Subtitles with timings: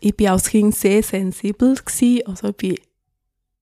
[0.00, 1.74] Ich war als Kind sehr sensibel.
[1.74, 2.26] Gewesen.
[2.26, 2.76] Also ich bin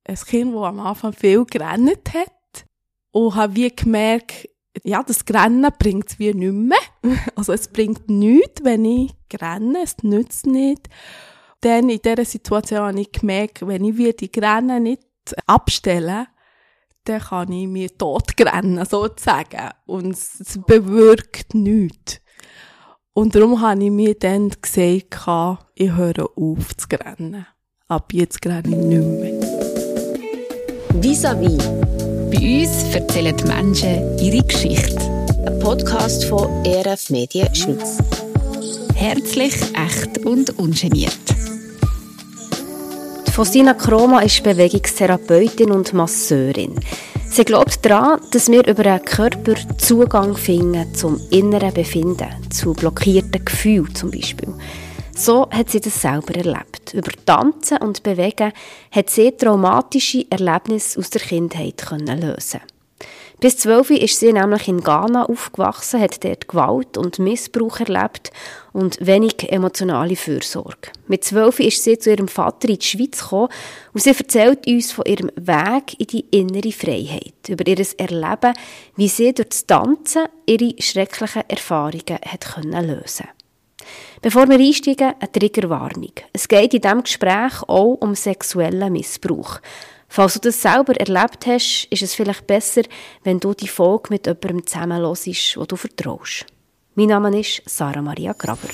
[0.05, 2.67] ein Kind, das am Anfang viel gerannt hat.
[3.11, 4.49] Und habe wie gemerkt,
[4.85, 6.79] ja, das Rennen bringt es wie nicht mehr.
[7.35, 10.89] Also es bringt nichts, wenn ich renne, es nützt nicht.
[11.61, 15.03] Dann in dieser Situation habe ich gemerkt, wenn ich wie die Rennen nicht
[15.47, 16.29] abstelle,
[17.05, 19.71] dann kann ich mir tot rennen, sozusagen.
[19.87, 22.21] Und es bewirkt nichts.
[23.19, 25.27] Und darum habe ich mir dann gesagt,
[25.75, 27.45] ich höre auf zu rennen.
[27.89, 29.41] Ab jetzt renne ich nicht mehr.
[31.03, 31.59] Vis-à-vis.
[32.31, 35.01] Bei uns erzählen die Menschen ihre Geschichte.
[35.45, 37.99] Ein Podcast von ERF Medien Schweiz.
[38.95, 41.19] Herzlich, echt und ungeniert.
[43.33, 46.77] Faustina Kroma ist Bewegungstherapeutin und Masseurin.
[47.31, 53.45] Sie glaubt daran, dass wir über einen Körper Zugang finden zum inneren Befinden, zu blockierten
[53.45, 54.55] Gefühlen zum Beispiel.
[55.15, 56.95] So hat sie das selber erlebt.
[56.95, 58.53] Über Tanzen und Bewegen
[58.91, 62.61] hat sie traumatische Erlebnisse aus der Kindheit lösen
[63.41, 68.33] bis zwölf ist sie nämlich in Ghana aufgewachsen, hat dort Gewalt und Missbrauch erlebt
[68.73, 70.91] und wenig emotionale Fürsorge.
[71.07, 73.49] Mit zwölf ist sie zu ihrem Vater in die Schweiz gekommen
[73.93, 78.55] und sie erzählt uns von ihrem Weg in die innere Freiheit, über ihr Erleben,
[78.97, 83.29] wie sie durch das Tanzen ihre schrecklichen Erfahrungen hat lösen
[84.21, 86.13] Bevor wir einsteigen, eine Triggerwarnung.
[86.33, 89.61] Es geht in diesem Gespräch auch um sexuellen Missbrauch.
[90.09, 92.83] Falls du das selber erlebt hast, ist es vielleicht besser,
[93.25, 96.47] wenn du die Folge mit jemandem zusammen hörst, wo du vertraust.
[96.95, 98.69] Mein Name ist Sarah Maria Graber.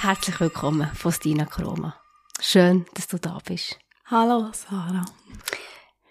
[0.00, 1.94] Herzlich willkommen, Faustina Kroma.
[2.40, 3.78] Schön, dass du da bist.
[4.06, 5.04] Hallo, Sarah.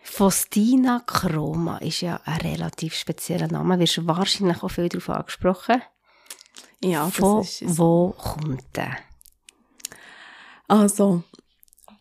[0.04, 3.76] Faustina Kroma ist ja ein relativ spezieller Name.
[3.76, 5.82] Du wirst wahrscheinlich auch viel darauf angesprochen.
[6.84, 8.98] Ja, Von wo kommt der?
[10.68, 11.24] Also,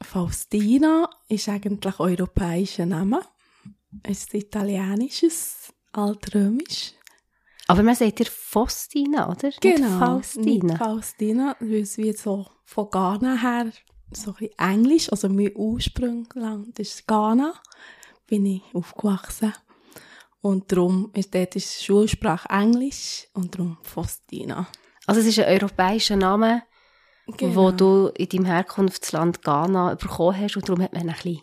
[0.03, 3.22] Faustina ist eigentlich europäischer Name.
[4.03, 6.92] Es ist italienisches, altrömisch.
[7.68, 9.51] Aber man sagt ja Faustina, oder?
[9.61, 9.89] Genau.
[9.89, 10.64] Nicht Faustina.
[10.64, 13.73] Nicht Faustina, weil es wie so von Ghana her
[14.11, 17.55] so ein bisschen Englisch, also mein Ursprungsland ist Ghana,
[18.27, 19.55] bin ich aufgewachsen.
[20.40, 24.67] Und darum ist dort ist die Schulsprache Englisch und darum Faustina.
[25.07, 26.63] Also es ist ein europäischer Name,
[27.27, 27.55] Genau.
[27.55, 31.40] wo du in deinem Herkunftsland Ghana bekommen hast und darum hat man ein bisschen, ein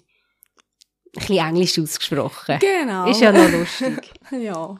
[1.13, 2.59] bisschen Englisch ausgesprochen.
[2.59, 3.09] Genau.
[3.09, 4.11] Ist ja noch lustig.
[4.31, 4.75] ja.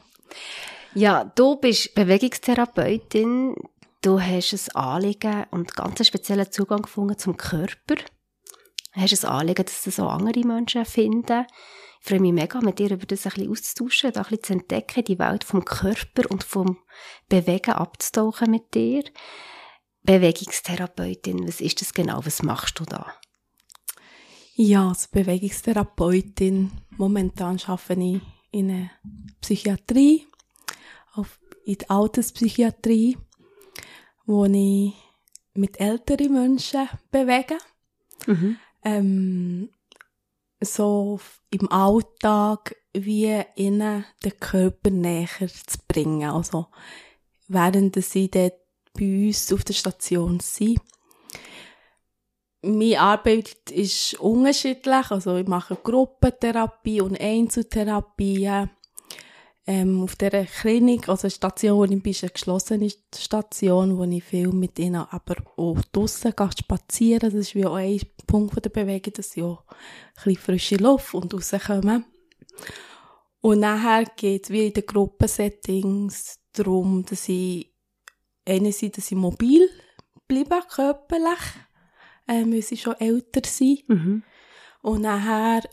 [0.94, 3.54] Ja, du bist Bewegungstherapeutin,
[4.02, 7.94] du hast ein Anliegen und ganz einen speziellen Zugang gefunden zum Körper.
[7.96, 11.46] Du hast ein Anliegen, dass das auch andere Menschen finden.
[12.02, 14.52] Ich freue mich mega, mit dir über das ein bisschen auszutauschen, da ein bisschen zu
[14.54, 16.78] entdecken, die Welt vom Körper und vom
[17.28, 19.04] Bewegen abzutauchen mit dir.
[20.02, 22.24] Bewegungstherapeutin, was ist das genau?
[22.24, 23.12] Was machst du da?
[24.54, 28.90] Ja, als Bewegungstherapeutin momentan arbeite ich in der
[29.40, 30.26] Psychiatrie,
[31.14, 33.16] auf, in der Alterspsychiatrie,
[34.26, 34.94] wo ich
[35.54, 37.58] mit älteren Menschen bewege.
[38.26, 38.56] Mhm.
[38.82, 39.70] Ähm,
[40.60, 46.30] so im Alltag wie ihnen den Körper näher zu bringen.
[46.30, 46.66] Also
[47.48, 48.59] während sie dort
[48.92, 50.80] bei uns auf der Station sind.
[52.62, 58.66] Meine Arbeit ist unterschiedlich, also ich mache Gruppentherapie und Einzeltherapie.
[59.66, 64.24] Ähm, auf dieser Klinik, also Station, wo ich bin, ist eine geschlossene Station, wo ich
[64.24, 67.20] viel mit ihnen aber auch draussen gehe, spazieren.
[67.20, 71.14] Das ist wie auch ein Punkt der Bewegung, dass sie auch ein bisschen frische Luft
[71.14, 72.04] und rauskommen.
[73.40, 77.69] Und nachher geht es wie in den Gruppensettings darum, dass ich
[78.46, 79.68] einerseits, dass ich mobil
[80.26, 81.40] bleibe, körperlich,
[82.26, 83.88] weil sie schon älter sind.
[83.88, 84.22] Mhm.
[84.82, 85.68] Und nachher,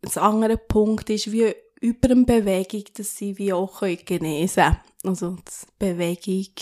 [0.00, 4.76] das andere Punkt ist, wie über eine Bewegung, dass sie wie auch können genesen können.
[5.04, 6.52] Also, die Bewegung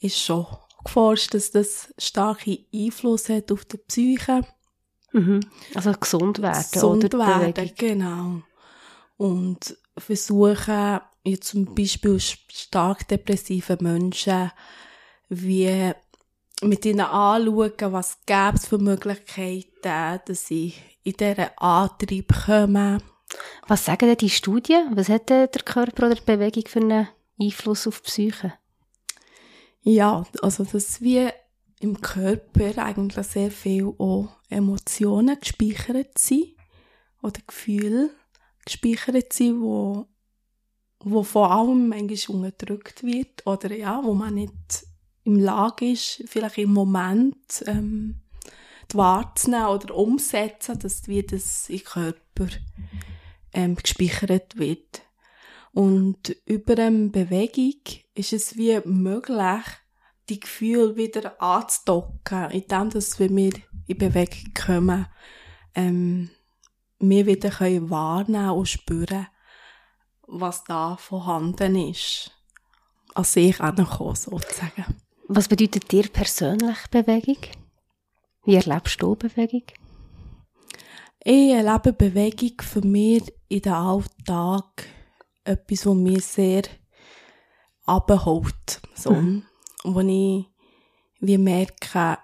[0.00, 0.46] ist schon
[0.84, 4.42] geforscht, dass das starken Einfluss hat auf die Psyche.
[5.12, 5.40] Mhm.
[5.74, 7.18] Also gesund werden, Gesund oder?
[7.18, 7.74] werden, Bewegung.
[7.76, 8.42] genau.
[9.16, 14.50] Und versuchen, jetzt zum Beispiel stark depressive Menschen,
[15.28, 15.92] wie
[16.62, 20.74] mit ihnen anschauen, was gäbe es für Möglichkeiten, dass sie
[21.04, 23.02] in diesen Antrieb kommen.
[23.66, 24.90] Was sagen denn die Studien?
[24.94, 27.08] Was hat der Körper oder die Bewegung für einen
[27.40, 28.54] Einfluss auf die Psyche?
[29.82, 31.28] Ja, also dass wie
[31.80, 36.56] im Körper eigentlich sehr viel auch Emotionen gespeichert sind
[37.22, 38.10] oder Gefühle
[38.68, 40.06] gespeichert sind, wo,
[41.00, 44.86] wo vor allem manchmal unterdrückt wird oder ja, wo man nicht
[45.24, 48.20] im Lage ist, vielleicht im Moment ähm,
[48.92, 52.48] wahrzunehmen oder umsetzen, dass wie das im Körper
[53.52, 55.02] ähm, gespeichert wird.
[55.72, 57.80] Und über eine Bewegung
[58.14, 59.64] ist es wie möglich,
[60.28, 63.52] die Gefühle wieder anzudocken, indem wir
[63.86, 65.06] in Bewegung kommen,
[65.74, 66.30] ähm,
[67.00, 69.26] wir wieder können wahrnehmen und spüren,
[70.26, 72.32] was da vorhanden ist.
[73.14, 74.84] An sich ankommen, sozusagen.
[75.28, 77.38] Was bedeutet dir persönlich Bewegung?
[78.44, 79.64] Wie erlebst du Bewegung?
[81.24, 84.86] Ich erlebe Bewegung für mich in den Alltag
[85.44, 86.62] etwas, was mir sehr
[87.84, 88.80] abholt.
[88.94, 89.12] So.
[89.12, 89.44] Mhm.
[89.84, 90.46] Wo ich
[91.20, 92.18] wie merke,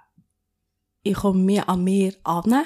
[1.03, 2.65] ich komme mir an mir an,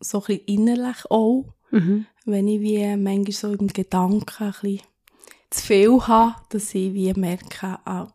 [0.00, 2.06] so ein bisschen innerlich auch, mhm.
[2.24, 4.80] wenn ich wie manchmal so im Gedanken ein bisschen
[5.50, 8.08] zu viel habe, dass ich wie merke, ah,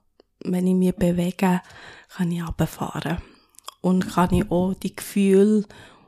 [0.44, 1.62] wenn ich mich bewege,
[2.10, 3.18] kann ich runterfahren.
[3.82, 5.66] Und kann ich auch die Gefühle,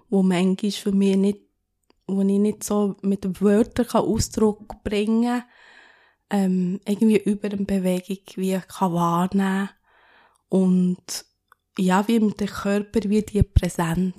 [0.09, 1.39] die manchmal für mich nicht,
[2.05, 5.43] wo ich nicht so mit Wörtern Ausdruck bringen kann,
[6.29, 9.69] ähm, irgendwie über eine Bewegung wie kann wahrnehmen
[10.49, 11.25] und
[11.77, 14.15] ja, wie mit dem Körper wie die Präsenz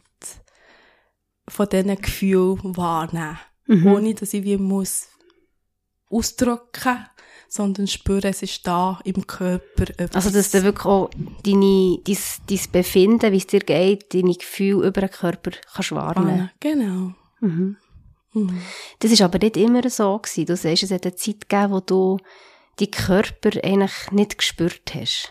[1.49, 3.39] von diesen Gefühlen wahrnehmen.
[3.67, 3.87] Mhm.
[3.87, 5.09] Ohne, dass ich wie muss
[6.11, 7.07] ausdrücken,
[7.49, 10.27] sondern spüren, es ist da im Körper etwas.
[10.27, 11.11] Also, dass du wirklich auch
[11.45, 12.19] deine, dein,
[12.49, 16.51] dein Befinden, wie es dir geht, deine Gefühle über den Körper kannst wahrnehmen.
[16.51, 17.15] Ah, genau.
[17.41, 17.77] Mhm.
[18.33, 18.61] Mhm.
[18.99, 20.47] Das ist aber nicht immer so gewesen.
[20.47, 22.19] Du sagst, es hat eine Zeit gegeben, wo du
[22.81, 25.29] die Körper eigentlich nicht gespürt hast.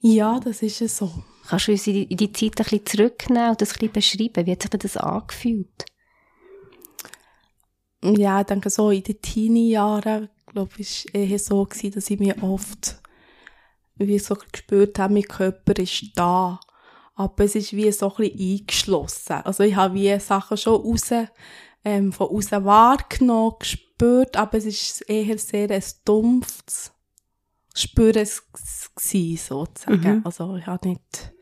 [0.00, 1.10] Ja, das ist es so.
[1.48, 3.92] Kannst du uns in die, in die Zeit ein bisschen zurücknehmen und das ein bisschen
[3.92, 4.46] beschreiben?
[4.46, 5.86] Wie hat sich das angefühlt?
[8.02, 12.10] Ja, ich denke so in den Teenie-Jahren, glaube ich, war es eher so gewesen, dass
[12.10, 13.00] ich mir oft
[13.96, 16.60] wie so gespürt habe, mein Körper ist da.
[17.14, 19.32] Aber es ist wie so ein bisschen eingeschlossen.
[19.44, 21.10] Also ich habe wie Sachen schon raus,
[21.84, 26.92] ähm, von außen wahrgenommen, gespürt, aber es ist eher sehr ein dumpfes
[27.74, 28.28] Spüren
[28.94, 30.16] gewesen, sozusagen.
[30.18, 30.22] Mhm.
[30.24, 31.32] Also ich habe nicht,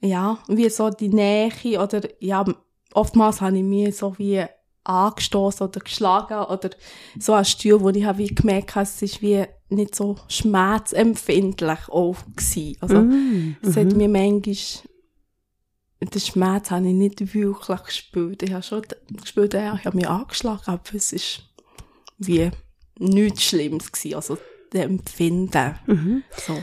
[0.00, 2.44] ja, wie so die Nähe oder, ja,
[2.92, 4.44] oftmals habe ich mir so wie
[4.84, 6.70] angestoßen oder geschlagen oder
[7.18, 11.88] so ein Stuhl, wo ich habe wie gemerkt habe, es ist wie nicht so schmerzempfindlich
[11.88, 12.76] auch gewesen.
[12.80, 13.96] Also, mm, es hat mhm.
[13.96, 14.56] mir manchmal,
[16.00, 18.42] den Schmerz habe ich nicht wirklich gespürt.
[18.42, 18.82] Ich habe schon
[19.20, 21.42] gespürt, ja, ich habe mich angeschlagen, aber es ist
[22.18, 22.50] wie
[22.98, 24.14] nichts Schlimmes gewesen.
[24.14, 24.38] Also,
[24.72, 25.78] Empfinden.
[25.86, 26.22] Mhm.
[26.36, 26.56] So.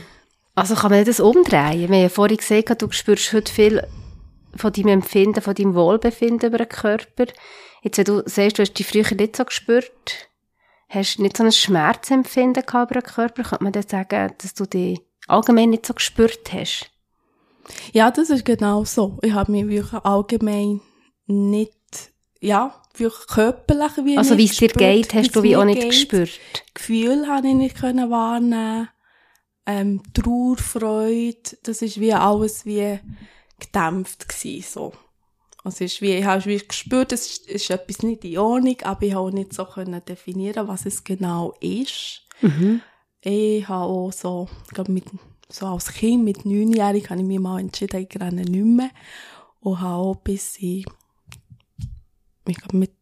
[0.58, 1.78] Also kann man das umdrehen?
[1.78, 3.86] Wir haben ja vorhin gesagt, du spürst heute viel
[4.56, 7.26] von deinem Empfinden, von deinem Wohlbefinden über den Körper.
[7.82, 10.28] Jetzt, wenn du sagst, du hast dich früher nicht so gespürt,
[10.88, 14.66] hast nicht so ein Schmerzempfinden gehabt über den Körper, könnte man dann sagen, dass du
[14.66, 16.90] dich allgemein nicht so gespürt hast?
[17.92, 19.18] Ja, das ist genau so.
[19.22, 20.80] Ich habe mich wirklich allgemein
[21.26, 21.72] nicht,
[22.40, 25.90] ja, wirklich körperlich wie Also wie es dir geht, hast du wie auch nicht geht.
[25.90, 26.40] gespürt?
[26.74, 28.88] Gefühl habe ich nicht können wahrnehmen.
[29.68, 32.98] Ähm, Trauer, Freude, das ist wie alles wie
[33.60, 34.92] gedämpft gewesen, so.
[35.62, 39.02] Also ist wie, ich habe wie gespürt, es ist, ist etwas nicht in Ordnung, aber
[39.02, 42.22] ich habe auch nicht so können definieren, was es genau ist.
[42.40, 42.80] Mhm.
[43.20, 45.04] Ich habe auch so, ich glaube mit,
[45.50, 48.90] so als Kind, mit neunjährig, habe ich mich mal entschieden, ich renne nicht mehr.
[49.60, 50.86] Und habe auch bis ich
[52.46, 52.92] ich glaube, mit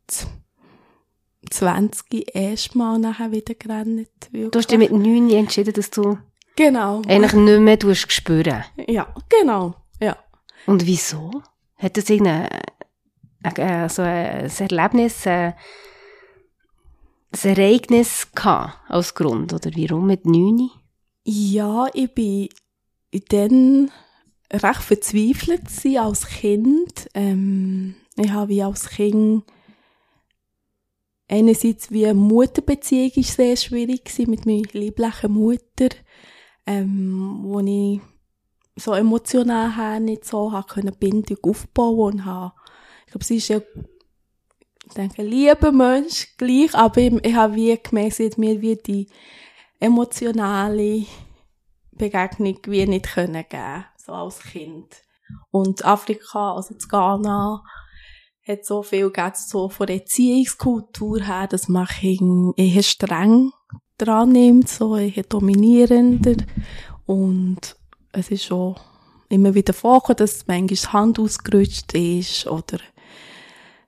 [1.48, 4.08] 20 erstmal nachher wieder gerannt.
[4.32, 4.50] Wirklich.
[4.50, 6.18] Du hast dich mit 9 entschieden, dass du
[6.56, 7.02] genau.
[7.06, 8.64] eigentlich nicht mehr tust spüren.
[8.88, 10.16] Ja, genau, ja.
[10.66, 11.42] Und wieso?
[11.76, 12.48] Hat das irgendein
[13.42, 15.54] äh, so ein Erlebnis, äh, ein
[17.42, 19.52] Ereignis gehabt als Grund?
[19.52, 20.70] Oder warum mit 9?
[21.24, 22.48] Ja, ich bin
[23.28, 23.90] dann
[24.52, 25.62] recht verzweifelt
[25.98, 27.08] als Kind.
[27.14, 29.44] Ähm, ich habe wie als Kind
[31.28, 35.88] einerseits wie eine Mutterbeziehung ist sehr schwierig gewesen mit meiner lieblichen Mutter,
[36.66, 38.00] ähm, wo ich
[38.76, 42.52] so emotional her nicht so habe können Bindung aufbauen und habe,
[43.06, 43.60] ich glaube, sie ist ja,
[44.86, 49.08] ich denke, lieber Mensch gleich, aber ich, ich habe wie gemerkt, mir wie die
[49.80, 51.06] emotionale
[51.92, 55.02] Begegnung wie nicht können geben, so als Kind.
[55.50, 57.62] Und Afrika, also zu Ghana,
[58.46, 61.88] hat so viel gegeben, so von der Erziehungskultur her, dass man
[62.56, 63.52] eher streng
[63.98, 66.36] dran nimmt, so eher dominierender.
[67.06, 67.76] Und
[68.12, 68.76] es ist schon
[69.28, 72.78] immer wieder vorgekommen, dass manchmal die Hand ausgerutscht ist oder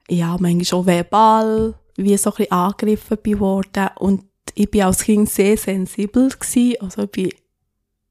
[0.08, 3.88] ja, manchmal auch verbal, wie so ein bisschen angegriffen worden.
[3.98, 4.24] Und
[4.54, 7.30] ich bin als Kind sehr sensibel gewesen, also ich bin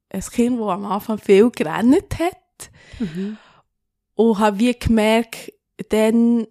[0.10, 2.72] ein Kind, das am Anfang viel gerannt hat.
[3.00, 3.38] Mhm.
[4.16, 5.54] Und habe wie gemerkt,
[5.90, 6.48] dann,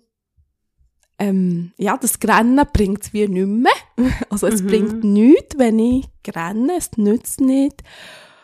[1.18, 3.72] ähm, ja, das Rennen bringt es wie nicht mehr.
[4.30, 4.66] Also es Mhm.
[4.66, 7.82] bringt nichts, wenn ich renne, es nützt nicht.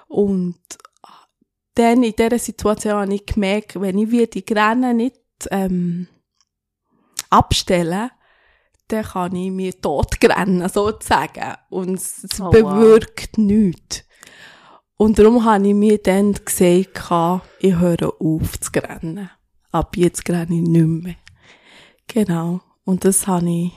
[0.09, 0.57] Und
[1.75, 5.17] dann in dieser Situation habe ich gemerkt, wenn ich wie die Rennen nicht
[5.51, 6.07] ähm,
[7.31, 8.11] abstelle,
[8.89, 11.55] dann kann ich mir tot rennen, sozusagen.
[11.71, 12.51] Und es Oh, wow.
[12.53, 14.05] bewirkt nichts.
[14.97, 19.31] Und darum habe ich mir dann gesagt, ich höre auf zu rennen.
[19.71, 21.17] Ab jetzt renne ich nicht mehr.
[22.07, 22.61] Genau.
[22.85, 23.73] Und das habe ich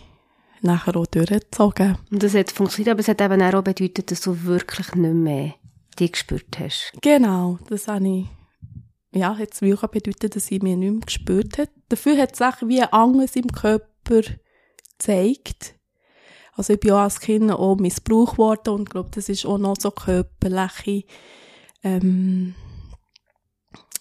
[0.66, 1.98] nachher auch durchgezogen.
[2.12, 5.54] Und das hat funktioniert, aber es hat eben auch bedeutet, dass du wirklich nicht mehr
[6.00, 6.92] dich gespürt hast.
[7.02, 8.26] Genau, das habe ich,
[9.12, 11.70] ja, hat es wirklich bedeutet, dass ich mich nicht mehr gespürt habe.
[11.90, 14.22] Dafür hat es auch wie anderes im Körper
[14.98, 15.76] gezeigt.
[16.54, 19.58] Also ich bin auch als Kind auch missbraucht worden und ich glaube, das ist auch
[19.58, 21.04] noch so körperliche,
[21.84, 22.56] ähm,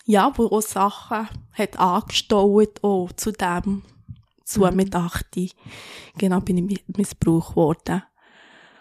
[0.04, 3.82] ja, wo auch Sachen hat angestaut, auch zu dem,
[4.44, 4.76] zu Mhm.
[4.76, 5.26] mit 8.
[6.18, 8.02] Genau, bin ich mi- missbraucht worden.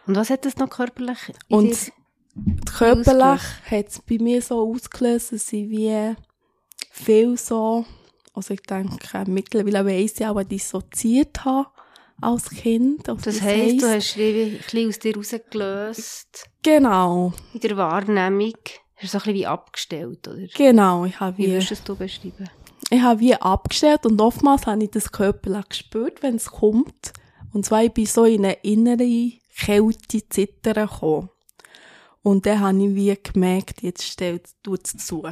[0.06, 1.18] Und was hat das noch körperlich
[1.50, 1.92] Und
[2.66, 6.16] körperlich hat es bei mir so ausgelöst, dass ich wie
[6.92, 7.86] viel so,
[8.34, 11.68] also ich denke, mittlerweile weiss ich auch, dissoziiert habe
[12.22, 13.08] als Kind.
[13.10, 18.54] Also Das heisst, du hast ein bisschen aus dir rausgelöst, Genau, in der Wahrnehmung.
[18.96, 20.48] Hast du so ein bisschen wie abgestellt, oder?
[20.56, 21.06] genau.
[21.06, 22.50] Ich habe Wie wie, würdest du es beschreiben?
[22.94, 27.14] Ich habe wie abgestellt und oftmals habe ich das körperlich gespürt, wenn es kommt.
[27.54, 31.30] Und zwar, ich bin so in eine innere Kälte, Zittern gekommen.
[32.22, 35.24] Und dann habe ich wie gemerkt, jetzt stellt es zu.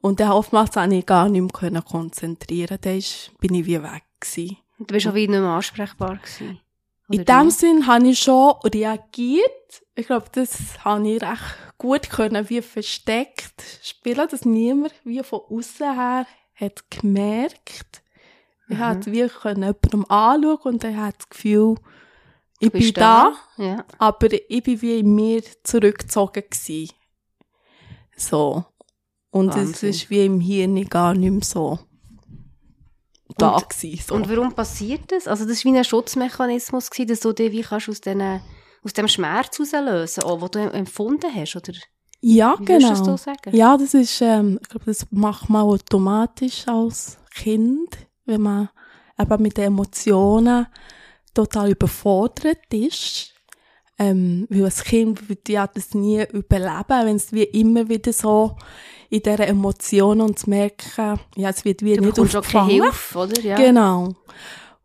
[0.00, 2.78] Und dann oftmals habe ich gar nicht mehr konzentrieren.
[2.80, 3.02] Dann
[3.40, 4.58] bin ich wie weg gewesen.
[4.78, 6.60] Du bist auch wie nicht mehr ansprechbar gewesen.
[7.08, 7.50] In dem wie?
[7.50, 9.82] Sinn habe ich schon reagiert.
[9.94, 15.40] Ich glaube, das habe ich recht gut können, wie versteckt spielen, dass niemand wie von
[15.48, 18.02] außen her hat gemerkt.
[18.68, 18.80] Ich Mhm.
[18.80, 21.74] hatte wie können jemandem anschauen und er hat das Gefühl,
[22.60, 23.84] ich bin da, Ja.
[23.98, 26.90] aber ich bin wie in mir zurückgezogen gewesen.
[28.16, 28.64] So.
[29.30, 31.78] Und es ist wie im Hirn gar nicht mehr so
[33.36, 34.02] da Und- gewesen.
[34.06, 34.14] So.
[34.14, 35.26] Und warum passiert das?
[35.26, 38.40] Also das war wie ein Schutzmechanismus, gewesen, dass du dich wie kannst aus, diesen,
[38.84, 41.72] aus dem Schmerz herauslösen kannst, den du empfunden hast, oder?
[42.26, 42.88] Ja, Wie würdest du genau.
[42.88, 43.54] das so sagen?
[43.54, 48.70] Ja, das ist, ähm, ich glaube, das macht man automatisch als Kind, wenn man
[49.18, 50.66] eben mit den Emotionen
[51.34, 53.34] total überfordert ist.
[53.98, 58.56] Ähm, weil als Kind würde ja das nie überleben, wenn es wie immer wieder so
[59.10, 62.70] in dieser Emotion und zu merken, ja, es wird wie Du nicht aufgefangen.
[62.70, 63.40] Hilfe, oder?
[63.40, 63.56] Ja.
[63.56, 64.14] Genau.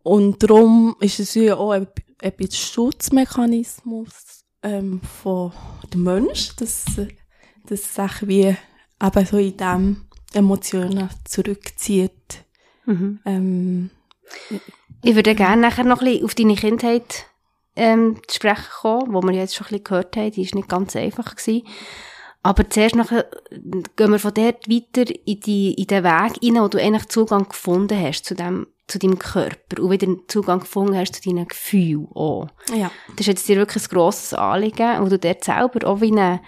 [0.03, 1.87] Und darum ist es ja auch ein,
[2.21, 5.53] ein bisschen Schutzmechanismus ähm, von
[5.91, 6.85] dem Mensch, dass,
[7.69, 8.55] dass sich wie
[9.01, 12.43] eben so in dem Emotionen zurückzieht.
[12.85, 13.19] Mhm.
[13.25, 13.89] Ähm,
[15.01, 17.25] Ich würde gerne nachher noch ein bisschen auf deine Kindheit
[17.75, 20.69] ähm, zu sprechen kommen, wo wir jetzt schon ein bisschen gehört haben, die war nicht
[20.69, 21.35] ganz einfach.
[21.35, 21.63] Gewesen.
[22.41, 26.09] Aber zuerst nachher gehen wir von dort weiter in, die, in den Weg
[26.43, 30.61] rein, wo du eigentlich Zugang gefunden hast zu, dem, zu deinem Körper und wieder Zugang
[30.61, 32.47] gefunden hast zu deinen Gefühlen auch.
[32.73, 32.91] ja.
[33.09, 36.41] Das ist jetzt dir wirklich ein grosses Anliegen, wo du dort selber auch wie eine,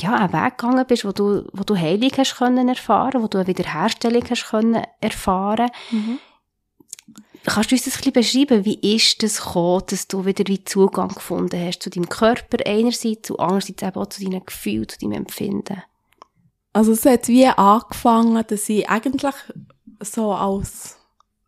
[0.00, 3.38] ja, einen Weg gegangen bist, wo du, wo du Heilung hast können erfahren, wo du
[3.38, 5.70] eine Wiederherstellung hast können erfahren.
[5.90, 6.18] Mhm.
[7.44, 8.64] Kannst du uns das ein bisschen beschreiben?
[8.64, 13.30] Wie ist das gekommen, dass du wieder wie Zugang gefunden hast zu deinem Körper einerseits
[13.30, 15.82] und andererseits eben auch zu deinen Gefühlen, zu deinem Empfinden?
[16.72, 19.34] Also es hat wie angefangen, dass ich eigentlich
[20.00, 20.98] so als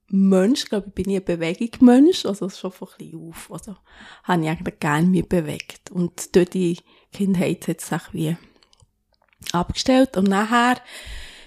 [0.09, 3.77] Mensch, glaube ich, bin ich ein Bewegungsmensch, also schon von klein auf, also
[4.25, 5.91] habe ich eigentlich gerne mich bewegt.
[5.91, 6.79] Und durch die
[7.13, 8.37] Kindheit hat es sich wie
[9.53, 10.17] abgestellt.
[10.17, 10.77] Und nachher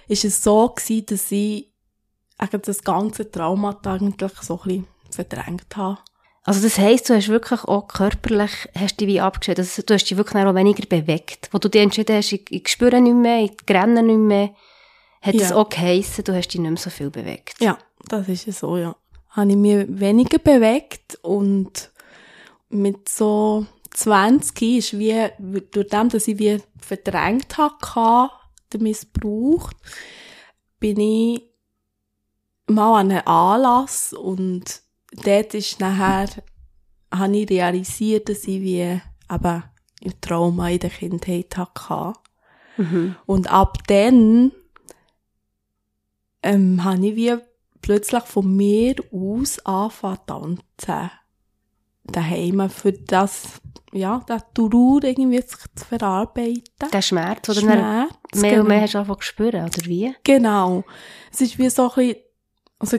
[0.08, 1.72] ist es so gewesen, dass ich
[2.62, 6.00] das ganze Trauma eigentlich so ein bisschen verdrängt habe.
[6.44, 10.04] Also das heisst, du hast wirklich auch körperlich, hast dich wie abgestellt, also du hast
[10.08, 11.50] dich wirklich auch weniger bewegt.
[11.52, 14.54] Wo du dich entschieden hast, ich, ich spüre nicht mehr, ich renne nicht mehr,
[15.22, 15.42] hat Ja.
[15.42, 17.60] es auch geheissen, du hast dich nicht mehr so viel bewegt.
[17.62, 17.80] Ja,
[18.10, 18.96] das ist es so, ja.
[19.32, 21.90] Habe ich mich weniger bewegt und
[22.70, 25.30] mit so 20 ist wie,
[25.72, 28.34] durch dem, dass ich wie verdrängt hatte,
[28.74, 29.72] den Missbrauch,
[30.80, 31.44] bin ich
[32.68, 36.30] mal an einen Anlass und dort ist nachher,
[37.14, 39.64] habe ich realisiert, dass ich wie eben
[40.02, 42.20] im Trauma in der Kindheit hatte.
[42.78, 43.16] Mhm.
[43.26, 44.52] Und ab dann
[46.44, 47.36] ähm, habe ich wie
[47.82, 50.26] plötzlich von mir aus angefangen zu
[50.86, 51.12] tanzen.
[52.08, 56.90] Daheim für das, ja, das Trauer irgendwie zu, zu verarbeiten.
[56.92, 58.62] Der Schmerz, oder Schmerz, mehr genau.
[58.62, 60.16] und mehr hast du angefangen zu spüren, oder wie?
[60.24, 60.84] Genau.
[61.32, 62.16] Es ist wie so ein bisschen,
[62.80, 62.98] also,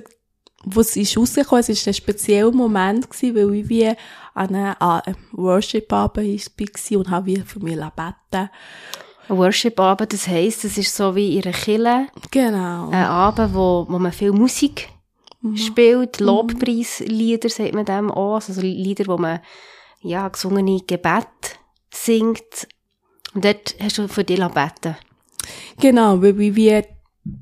[0.65, 3.93] wo es ist rausgekommen, es ist ein spezieller Moment gewesen, weil ich wie
[4.35, 8.51] an einem Worship-Abend war und habe wie für mich beten
[9.29, 12.07] ein Worship-Abend, das heisst, es ist so wie ihre Kille.
[12.31, 12.91] Genau.
[12.91, 14.89] Ein Abend, wo, wo man viel Musik
[15.51, 15.57] mhm.
[15.57, 16.27] spielt, mhm.
[16.27, 19.41] Lobpreislieder, sagt man dem auch, also Lieder, wo man,
[20.01, 21.59] ja, gesungene Gebet
[21.93, 22.69] singt.
[23.35, 24.97] Und dort hast du für dich beten
[25.81, 26.85] Genau, weil wir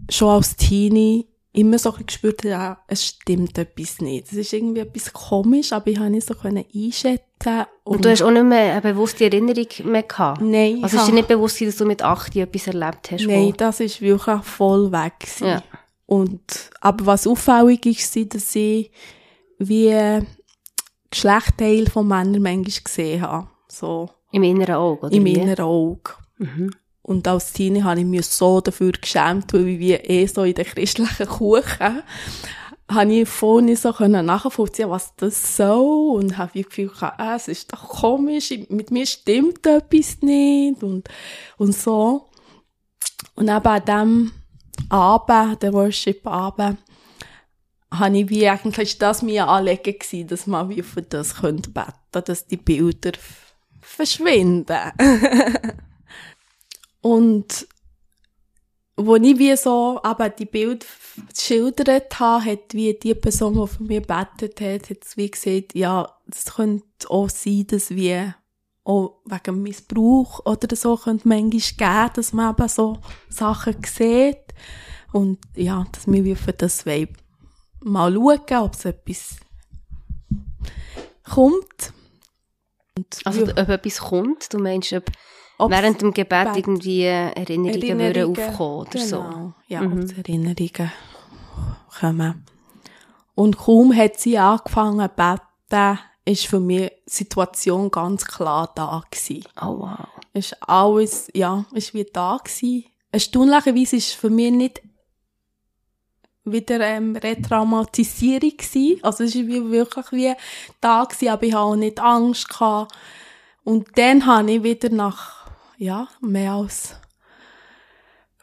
[0.09, 4.27] schon als Teenie immer so gespürt, ja, es stimmt etwas nicht.
[4.27, 8.23] Es ist irgendwie etwas komisch, aber ich habe nicht so einschätzen und, und, du hast
[8.23, 10.41] auch nicht mehr eine bewusste Erinnerung mehr gehabt?
[10.41, 10.81] Nein.
[10.83, 13.27] Also ist dir nicht bewusst, dass du mit 8 etwas erlebt hast?
[13.27, 15.47] Nein, das ist wirklich voll weg gewesen.
[15.47, 15.63] Ja.
[16.07, 18.91] Und, aber was auffällig ist, dass ich
[19.59, 20.21] wie
[21.11, 23.49] Geschlechtteil von Männern manchmal gesehen habe.
[23.69, 24.11] So.
[24.33, 25.35] Im inneren Auge, oder Im wie?
[25.35, 26.13] inneren Auge.
[26.39, 26.71] Mhm.
[27.03, 30.55] Und als Teenie habe ich mich so dafür geschämt, weil ich wie eh so in
[30.55, 32.03] den christlichen Kuchen
[32.91, 37.37] habe ich vorhin nicht so nachvollziehen was das soll und habe das Gefühl gehabt, ah,
[37.37, 41.09] es ist doch komisch, mit mir stimmt etwas nicht und,
[41.57, 42.29] und so.
[43.37, 44.33] Und eben an dem
[44.89, 46.79] Abend, der Worship-Abend,
[47.93, 52.25] habe ich wie eigentlich das mir anlegen gewesen, dass man wie für das könnte beten,
[52.25, 53.13] dass die Bilder
[53.81, 54.93] verschwinden.
[57.01, 57.67] und
[58.97, 60.87] wo ich wie so aber die Bild
[61.35, 66.09] geschildert habe, hat wie die Person, die für mich betet hat, hat wie gesagt, ja,
[66.31, 68.37] es könnte auch sein, dass wir
[68.85, 74.44] auch wegen Missbrauch oder so könnte manchmal geben, dass man eben so Sachen sieht.
[75.13, 76.85] Und ja, dass wir wie für das
[77.81, 79.37] mal schauen, ob es etwas
[81.25, 81.93] kommt.
[82.97, 85.11] Und also, ob etwas kommt, du meinst, ob
[85.59, 89.05] Ob's während dem Gebet irgendwie Erinnerungen, Erinnerungen aufkommen oder genau.
[89.07, 89.53] so.
[89.69, 90.11] Ja, mhm.
[90.17, 90.93] Erinnerungen
[92.01, 92.45] kommen.
[93.35, 95.15] Und kaum hat sie angefangen zu
[95.71, 99.45] beten, ist für mich die Situation ganz klar da gewesen.
[99.61, 100.09] Oh wow.
[100.33, 102.85] Ist alles, ja, ist wie da gewesen.
[103.15, 104.83] Erstaunlicherweise ist für mich nicht
[106.45, 108.99] wieder ähm, Retraumatisierung gewesen.
[109.05, 110.35] Also es wie wirklich wie
[110.81, 112.93] da gewesen, aber ich habe auch nicht Angst gehabt.
[113.63, 115.47] Und dann habe ich wieder nach
[115.79, 116.97] ja, mehr als,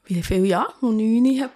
[0.06, 0.74] wie viele Jahre?
[0.80, 1.50] Noch neun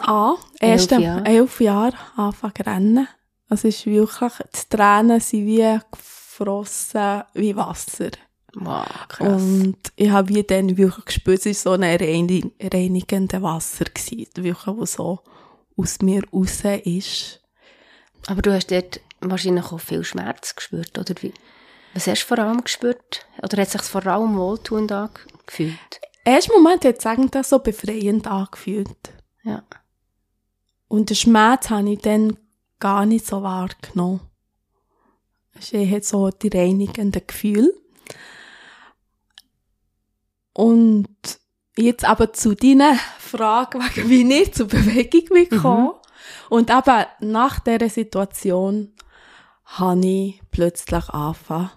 [0.00, 0.36] an.
[0.58, 1.24] Erst elf Jahre.
[1.26, 3.08] elf Jahre anfangen zu rennen.
[3.50, 8.10] Also es ist wirklich, die Tränen sind wie gefrossen wie Wasser.
[8.56, 9.42] Wow, krass.
[9.42, 14.76] Und ich habe wie dann wirklich gespürt, es war so ein reinigendes Wasser gewesen, wirklich,
[14.78, 15.20] was so
[15.76, 17.40] aus mir raus ist.
[18.26, 21.34] Aber du hast dort wahrscheinlich auch viel Schmerz gespürt, oder wie?
[21.94, 23.26] Was hast du vor allem gespürt?
[23.42, 26.00] Oder hat es sich vor allem wohltuend angefühlt?
[26.24, 29.12] Erst Moment hat es eigentlich so befreiend angefühlt.
[29.42, 29.62] Ja.
[30.88, 32.36] Und den Schmerz habe ich dann
[32.80, 34.20] gar nicht so wahrgenommen.
[35.58, 37.72] Es hat so die reinigenden Gefühle.
[40.54, 41.08] Und
[41.76, 46.04] jetzt aber zu deiner Frage, wie ich zur Bewegung gekommen mhm.
[46.48, 48.92] Und aber nach dieser Situation
[49.64, 51.70] habe ich plötzlich angefangen,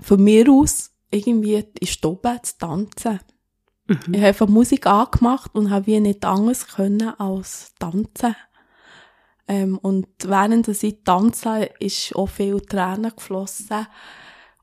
[0.00, 3.20] von mir aus irgendwie in Stoben zu tanzen.
[3.86, 3.98] Mhm.
[4.08, 8.34] Ich habe einfach Musik angemacht und habe wie nicht anders können als tanzen.
[9.48, 13.86] Ähm, und während ich tanze, ist auch viel Tränen geflossen.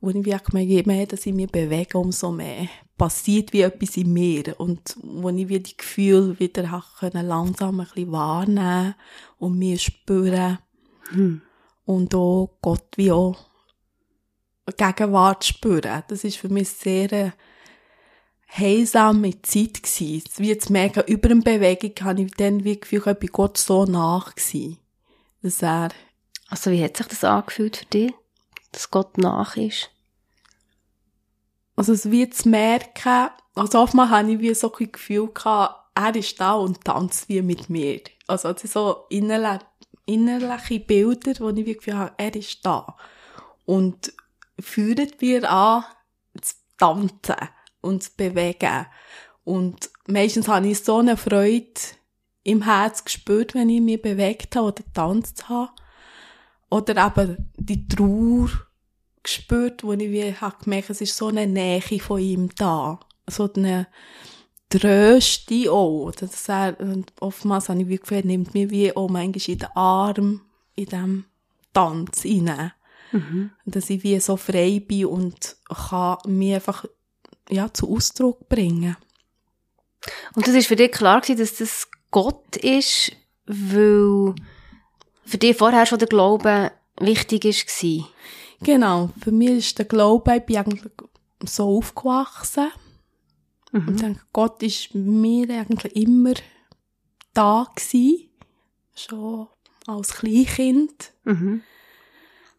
[0.01, 4.13] Wo ich wirklich je mehr, dass ich mich bewege, umso mehr passiert wie etwas in
[4.13, 4.59] mir.
[4.59, 8.95] Und wo ich wie die Gefühle wieder können, langsam ein bisschen wahrnehmen
[9.38, 10.59] und mir spüren.
[11.12, 11.41] Mhm.
[11.85, 13.38] Und auch Gott wie auch
[14.77, 16.03] Gegenwart spüren.
[16.07, 17.33] Das ist für mich sehr eine
[18.47, 20.23] heilsame Zeit gewesen.
[20.38, 23.85] Wie zu merken, über eine Bewegung habe ich dann wie gefühlt, ich bei Gott so
[23.85, 24.77] nach gewesen.
[25.41, 25.89] Dass er
[26.49, 28.13] also wie hat sich das angefühlt für dich,
[28.71, 29.89] dass Gott nach ist?
[31.75, 36.15] Also es wie zu merken, also oftmals habe ich wie so ein Gefühl gehabt, er
[36.15, 38.01] ist da und tanzt wie mit mir.
[38.27, 39.65] Also es sind so innerliche,
[40.05, 42.95] innerliche Bilder, wo ich wie gefühlt habe, er ist da.
[43.65, 44.13] Und
[44.60, 45.86] führen wir an,
[46.41, 47.36] zu tanzen
[47.82, 48.86] und zu bewegen.
[49.43, 51.73] Und meistens habe ich so eine Freude
[52.43, 55.71] im Herz gespürt, wenn ich mich bewegt habe oder getanzt habe.
[56.69, 58.49] Oder eben die Trauer
[59.23, 62.99] gespürt, wo ich wie habe gemerkt, es ist so eine Nähe von ihm da.
[63.27, 63.88] So eine
[64.69, 66.12] Tröste auch.
[66.12, 66.77] Das er,
[67.19, 70.41] oftmals habe ich wie gefühlt, nimmt mich wie auch manchmal in den Arm
[70.75, 71.25] in diesem
[71.73, 72.71] Tanz hinein.
[73.12, 73.51] Mhm.
[73.65, 76.86] Dass ich wie so frei bin und kann mich einfach,
[77.49, 78.95] ja, zu Ausdruck bringen.
[80.36, 83.12] Und das ist für dich klar gewesen, dass das Gott ist,
[83.45, 84.36] weil
[85.29, 88.09] für dich vorher schon der Glaube wichtig war.
[88.61, 89.09] Genau.
[89.21, 90.81] Für mich ist der Glaube, ich bin eigentlich
[91.45, 92.69] so aufgewachsen.
[93.71, 93.93] Mhm.
[93.93, 96.33] Ich denke, Gott ist mir eigentlich immer
[97.33, 98.29] da gewesen.
[98.95, 99.47] Schon
[99.87, 101.13] als Kleinkind.
[101.23, 101.61] Mhm.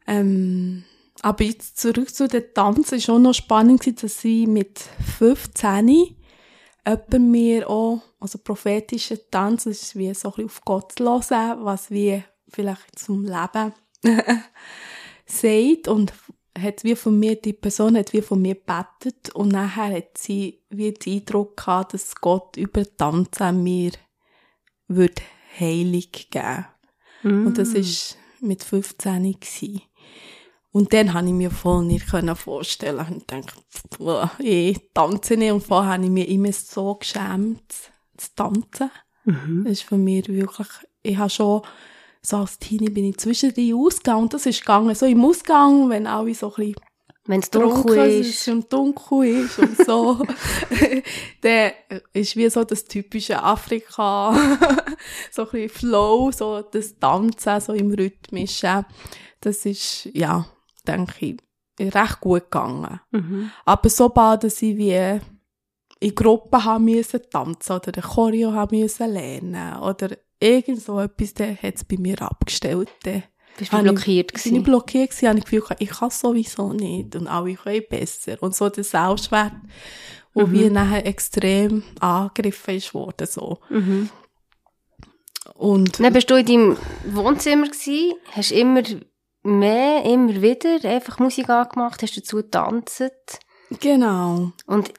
[0.07, 0.85] Ähm,
[1.23, 4.79] aber jetzt zurück zu den Tanzen, ist auch noch spannend gewesen, dass ich mit
[5.19, 6.17] 15
[6.87, 11.05] jemand mir auch, also prophetische Tanz, das ist wie so ein bisschen auf Gott zu
[11.05, 13.73] hören, was wie vielleicht zum Leben
[15.27, 16.13] sagt und
[16.59, 20.63] hat wie von mir, die Person hat wie von mir gebetet und nachher hat sie
[20.69, 23.93] wie den Eindruck gehabt, dass Gott über Tanzen mir
[24.89, 25.23] wird
[25.59, 26.67] Heilig geben.
[27.23, 27.47] Mhm.
[27.49, 29.83] Und das ist mit 15 gewesen.
[30.73, 33.55] Und dann habe ich mir voll nicht vorstellen und dachte,
[33.99, 35.51] boah, ich tanze nicht.
[35.51, 37.73] Und vorher habe ich mich immer so geschämt,
[38.17, 38.91] zu tanzen.
[39.25, 39.65] Mhm.
[39.65, 40.69] Das ist für mich wirklich,
[41.03, 41.63] ich habe schon,
[42.23, 45.89] so als Teenie bin ich zwischen die Ausgang, und das ist gegangen, so im Ausgang,
[45.89, 46.75] wenn alle so ein bisschen
[47.27, 48.49] Wenn es dunkel dunkel ist ist.
[48.49, 50.23] und dunkel ist und so,
[51.41, 51.73] dann
[52.13, 54.35] ist wie so das typische Afrika,
[55.31, 58.85] so ein bisschen Flow, so das Tanzen, so im Rhythmischen.
[59.41, 60.47] Das ist, ja,
[60.87, 63.01] denke ich, recht gut gegangen.
[63.11, 63.51] Mhm.
[63.65, 65.21] Aber sobald dass ich wie
[66.01, 71.35] in Gruppen haben müssen tanzen oder eine Choreo haben müssen lernen oder irgend so etwas,
[71.35, 72.89] dann hat es bei mir abgestellt.
[73.05, 73.23] Dann
[73.59, 74.63] Bist du habe ich- blockiert bin ich gewesen?
[74.63, 78.37] blockiert gewesen, habe ich Gefühl, ich kann es sowieso nicht und alle können besser.
[78.43, 79.53] Und so der Selbstwert,
[80.35, 80.53] wo Mhm.
[80.53, 83.59] wie nachher extrem angegriffen ist worden, so.
[83.69, 84.09] Mhm.
[85.55, 86.77] Und, Dann bist du in deinem
[87.13, 88.83] Wohnzimmer gewesen, hast immer
[89.43, 93.03] mehr, immer wieder einfach Musik angemacht, hast dazu getanzt
[93.81, 94.53] genau.
[94.67, 94.93] und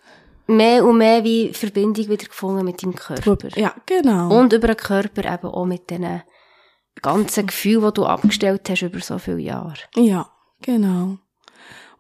[0.51, 3.49] mehr und mehr wie Verbindung wieder gefunden mit deinem Körper.
[3.55, 4.37] Ja, genau.
[4.37, 6.23] Und über den Körper eben auch mit diesen
[7.01, 9.79] ganzen Gefühlen, die du abgestellt hast über so viele Jahre.
[9.95, 10.29] Ja,
[10.61, 11.17] genau.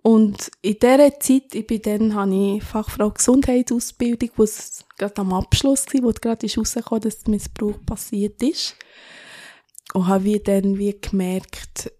[0.03, 5.33] Und in dieser Zeit, ich bin dann, habe ich Fachfrau Gesundheitsausbildung, wo es gerade am
[5.33, 8.75] Abschluss war, wo gerade ist rausgekommen, dass Missbrauch passiert ist.
[9.93, 11.91] Und habe wie dann wie gemerkt,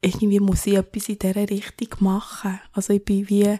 [0.00, 2.60] irgendwie muss ich etwas in dieser Richtung machen.
[2.72, 3.58] Also ich bin wie,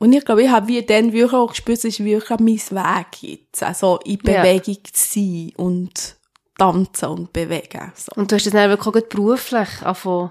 [0.00, 3.22] und ich glaube, ich habe wie dann wirklich auch gespürt, es ist wirklich mein Weg
[3.22, 3.62] jetzt.
[3.62, 4.42] Also in Ja.
[4.42, 6.16] Bewegung zu sein und
[6.58, 7.92] tanzen und bewegen.
[7.94, 8.10] So.
[8.16, 10.30] Und du hast das dann wirklich auch beruflich angefangen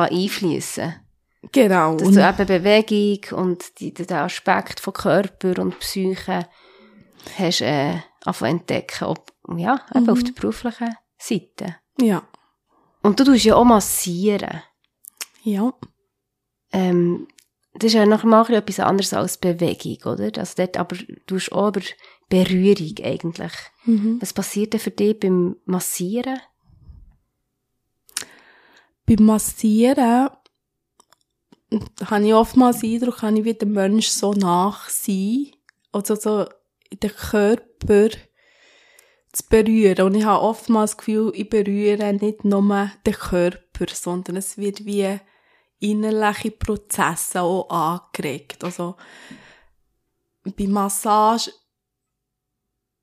[0.00, 0.94] einfließen.
[1.52, 1.96] Genau.
[1.96, 6.46] Dass du eben Bewegung und die, den Aspekt von Körper und Psyche
[7.38, 7.94] hast äh,
[8.42, 10.10] entdecken, ob, ja, eben Mhm.
[10.10, 11.76] auf der beruflichen Seite.
[12.00, 12.22] ja.
[13.02, 14.60] Und du tust ja auch massieren.
[15.42, 15.72] Ja.
[16.70, 17.28] Ähm,
[17.74, 20.30] das ist ja noch mal etwas anderes als Bewegung, oder?
[20.38, 21.80] Also dort, aber du tust auch über
[22.28, 23.52] Berührung eigentlich.
[23.84, 24.18] Mhm.
[24.20, 26.40] Was passiert denn für dich beim Massieren?
[29.06, 30.30] Beim Massieren
[32.04, 35.46] habe ich oftmals den Eindruck, kann ich wie der Mensch so nach sein,
[35.92, 36.46] also so
[36.92, 38.08] den Körper
[39.32, 40.06] zu berühren.
[40.06, 44.84] Und ich habe oftmals das Gefühl, ich berühre nicht nur den Körper, sondern es wird
[44.84, 45.20] wie
[45.80, 48.62] innerliche Prozesse auch angeregt.
[48.62, 48.96] Also
[50.44, 51.52] bei Massage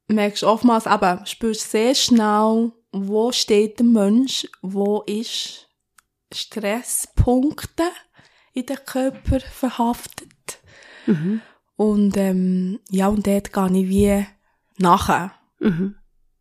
[0.07, 5.67] merkst du oftmals, aber spürst sehr schnell, wo steht der Mensch, wo ist
[6.33, 7.83] Stresspunkte
[8.53, 10.59] in den Körper verhaftet.
[11.05, 11.41] Mhm.
[11.75, 14.25] Und ähm, ja, und dort gehe ich wie
[14.77, 15.33] nachher.
[15.59, 15.95] Mhm.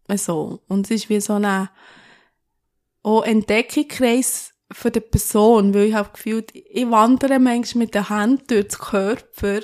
[0.08, 1.68] Also, und es ist wie so ein
[3.02, 8.50] auch Entdeckungskreis für die Person, weil ich habe gefühlt, ich wandere manchmal mit der Hand
[8.50, 9.60] durch den Körper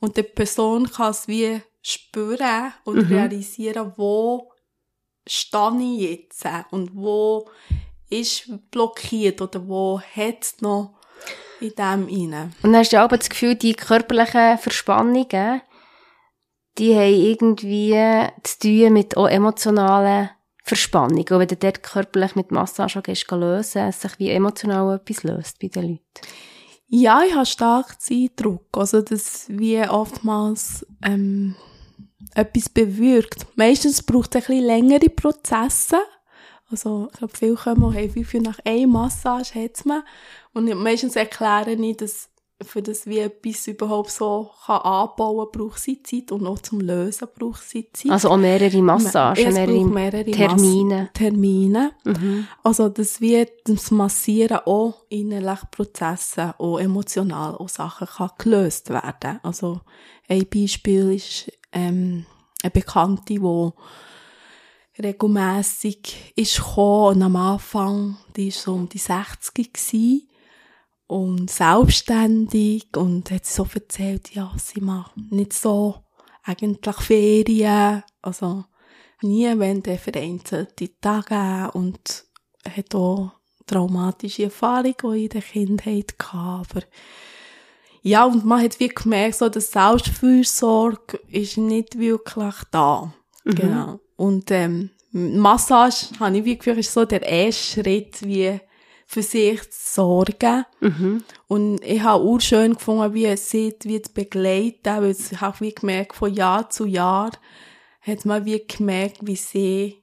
[0.00, 3.12] und die Person kann es wie spüren und Mhm.
[3.12, 4.52] realisieren, wo
[5.26, 7.48] stehe ich jetzt und wo
[8.10, 10.94] ist blockiert oder wo hat es noch
[11.60, 12.50] in dem inne.
[12.62, 15.62] Und hast du ja auch das Gefühl, die körperlichen Verspannungen,
[16.78, 20.30] die haben irgendwie zu tun mit auch emotionalen
[20.62, 21.26] Verspannungen.
[21.28, 25.58] Und wenn du dort körperlich mit Massage gehst, lösen, es sich wie emotional etwas löst
[25.58, 26.02] bei den Leuten.
[26.88, 31.56] Ja, ich habe stark den Eindruck, also dass wie oftmals ähm,
[32.34, 33.46] etwas bewirkt.
[33.56, 35.98] Meistens braucht es ein bisschen längere Prozesse.
[36.70, 40.02] Also ich glaube, viele kommen und haben wie viel nach einer Massage hat's man.
[40.52, 42.28] Und meistens erkläre ich, dass
[42.64, 47.28] für das wie etwas überhaupt so kann anbauen braucht sie Zeit und auch zum Lösen
[47.36, 48.10] braucht sie Zeit.
[48.10, 50.94] Also auch mehrere Massagen, mehrere, mehrere Termine.
[50.94, 51.92] Mass Termine.
[52.04, 52.46] Mhm.
[52.62, 59.40] Also das wird das Massieren auch innerlich Prozesse und emotional auch Sachen kann gelöst werden.
[59.42, 59.80] Also
[60.28, 62.26] ein Beispiel ist ähm,
[62.62, 63.72] eine Bekannte, die
[65.02, 70.28] regelmässig ist gekommen und am Anfang, die ist so um die 60 gsi
[71.12, 75.96] und selbstständig und hat so erzählt, ja, sie macht nicht so
[76.42, 78.64] eigentlich Ferien, also
[79.20, 82.24] nie, wenn der vereinzelte Tage und
[82.66, 83.32] hat auch
[83.66, 86.82] traumatische Erfahrungen in der Kindheit gehabt, aber
[88.00, 93.12] ja, und man hat wie gemerkt, so, dass Selbstfürsorge ist nicht wirklich da.
[93.44, 94.00] Genau.
[94.16, 98.58] Und, ähm, Massage, habe ich wie gefühlt, ist so der erste Schritt, wie
[99.12, 100.64] für sich zu sorgen.
[100.80, 101.22] Mhm.
[101.46, 105.60] Und ich habe auch schön gefunden, wie es sieht, wie zu begleiten, weil ich habe
[105.60, 107.30] wie gemerkt, von Jahr zu Jahr
[108.00, 110.02] hat man wie gemerkt, wie sie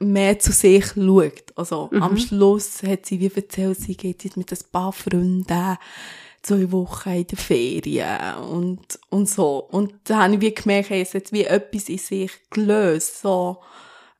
[0.00, 1.52] mehr zu sich schaut.
[1.54, 5.78] Also am Schluss hat sie wie erzählt, sie geht jetzt mit ein paar Freunden
[6.42, 9.58] zwei Wochen in der Ferien und, und so.
[9.70, 13.58] Und da habe ich wie gemerkt, es hat wie etwas in sich gelöst, so,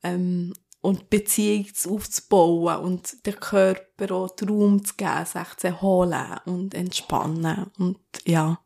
[0.01, 6.39] ähm, und Beziehung aufzubauen und der Körper auch den Raum zu geben, sich zu erholen
[6.45, 8.59] und entspannen und ja.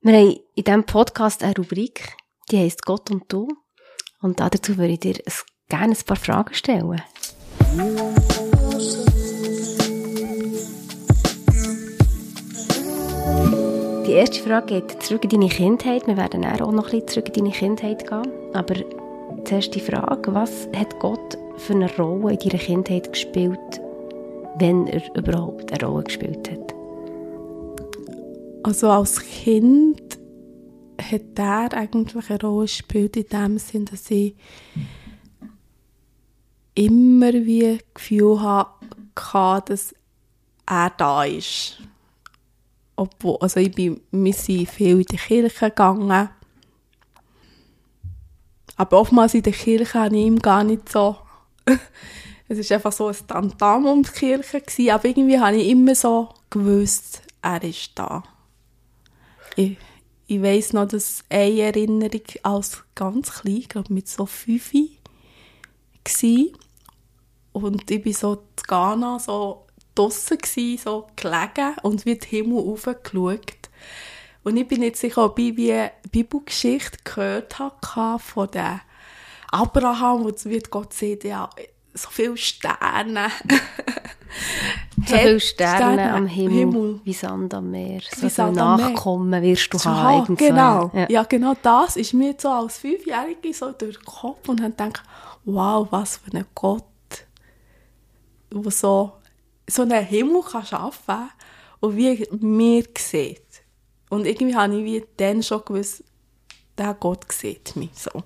[0.00, 2.16] Wir haben in diesem Podcast eine Rubrik,
[2.50, 3.48] die heisst Gott und du.
[4.20, 5.20] Und dazu würde ich dir
[5.68, 7.02] gerne ein paar Fragen stellen.
[14.06, 16.06] Die erste Frage geht zurück in deine Kindheit.
[16.06, 18.54] Wir werden auch noch ein bisschen zurück in deine Kindheit gehen.
[18.54, 18.74] Aber
[19.46, 23.80] zuerst die Frage, was hat Gott für eine Rolle in deiner Kindheit gespielt,
[24.58, 26.74] wenn er überhaupt eine Rolle gespielt hat?
[28.64, 30.18] Also als Kind
[31.00, 34.34] hat er eigentlich eine Rolle gespielt in dem Sinn, dass ich
[36.74, 39.94] immer wie Gefühl hatte, dass
[40.66, 41.78] er da ist.
[42.96, 46.30] Obwohl, also ich bin, wir sind viel in die Kirche gegangen.
[48.76, 51.16] Aber oftmals in der Kirche habe ich ihm gar nicht so...
[52.48, 55.94] es ist einfach so ein Tantam um die Kirche gewesen, aber irgendwie habe ich immer
[55.94, 58.22] so gewusst, er ist da.
[59.56, 59.76] Ich,
[60.26, 64.82] ich weiss noch, dass eine Erinnerung als ganz klein, ich glaube mit so fünf war.
[67.52, 72.58] Und ich bin so zu Ghana so draussen gsi, so gelegen und wie den Himmel
[72.58, 73.70] hochgeschaut.
[74.46, 78.80] Und ich bin nicht sicher, ob ich wie eine Bibelgeschichte gehört habe von der
[79.50, 81.50] Abraham, wo wird Gott sieht, ja,
[81.92, 83.26] so viele Sterne.
[85.06, 87.00] So viele Sterne, Sterne am Himmel, Himmel.
[87.04, 88.00] wie Sand am Meer.
[88.14, 88.56] So Wie Sand.
[88.56, 90.26] Nachkommen wirst du zu haben.
[90.26, 90.34] so.
[90.34, 90.90] Genau.
[90.92, 91.06] Ja.
[91.08, 91.22] Ja.
[91.22, 95.02] genau das ist mir so als Fünfjährige so durch den Kopf und habe gedacht,
[95.44, 96.84] wow, was für ein Gott,
[98.52, 99.12] der so,
[99.68, 101.30] so einen Himmel kann schaffen
[101.80, 103.65] und wie mir sieht.
[104.08, 106.04] Und irgendwie habe ich wie dann schon gewusst,
[106.78, 108.22] der Gott sieht mich so.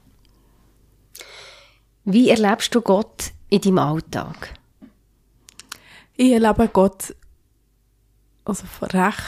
[2.05, 4.55] Wie erlebst du Gott in deinem Alltag?
[6.17, 7.15] Ich erlebe Gott
[8.45, 9.23] also recht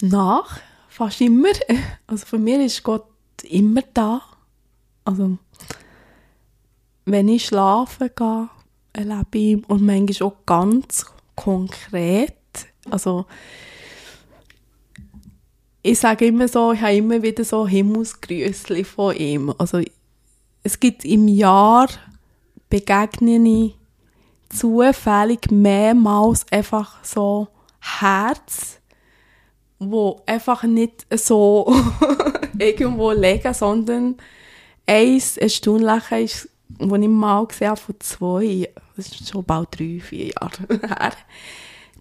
[0.00, 1.48] nach, fast immer.
[2.06, 3.06] Also für mich ist Gott
[3.44, 4.22] immer da.
[5.04, 5.38] Also
[7.04, 8.48] wenn ich schlafen gehe,
[8.92, 12.34] erlebe ich ihn und manchmal auch ganz konkret.
[12.90, 13.26] Also
[15.88, 19.54] ich sage immer so, ich habe immer wieder so Himmelsgrüßli von ihm.
[19.56, 19.80] Also
[20.62, 21.88] es gibt im Jahr
[22.68, 23.74] begegne ich
[24.50, 27.48] zufällig mehrmals einfach so
[27.80, 28.80] Herz,
[29.78, 31.74] wo einfach nicht so
[32.58, 34.16] irgendwo liegen, sondern
[34.86, 40.00] eins erstaunlicher ist, wo ich mal gesehen habe, von zwei, das ist schon bald drei,
[40.00, 41.12] vier Jahre her,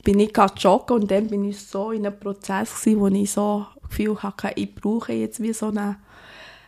[0.08, 3.30] bin ich gerade joggen und dann bin ich so in einem Prozess gewesen, wo ich
[3.30, 5.98] so das Gefühl hatte, ich brauche jetzt wie so einen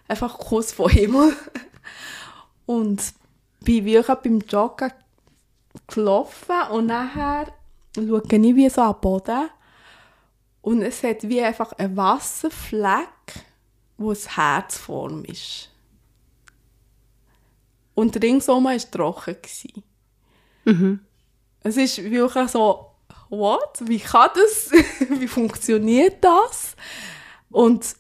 [0.10, 1.34] einfach Kuss vom Himmel.
[2.65, 3.02] Und
[3.62, 4.91] bin wirklich beim Joggen
[5.88, 7.47] gelaufen und nachher
[7.95, 9.49] schaue ich wie so den Boden
[10.62, 13.45] und es hat wie einfach ein Wasserfleck,
[13.97, 15.69] wo es Herzform ist.
[17.95, 19.38] Und ringsum war es trocken.
[20.65, 20.99] Mhm.
[21.63, 22.88] Es ist wirklich so,
[23.29, 23.81] what?
[23.81, 24.71] Wie kann das?
[25.19, 26.75] wie funktioniert das?
[27.49, 27.95] Und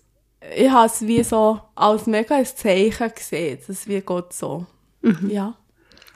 [0.55, 4.65] ich habe es wie so als mega ein Zeichen gesehen, dass wie Gott so,
[5.27, 5.55] ja.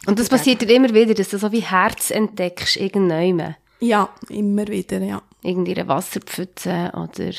[0.06, 3.56] Und das passiert dir immer wieder, dass du so wie Herz entdeckst, irgendwann.
[3.80, 5.22] Ja, immer wieder, ja.
[5.42, 7.32] Irgendwie eine Wasserpfütze oder...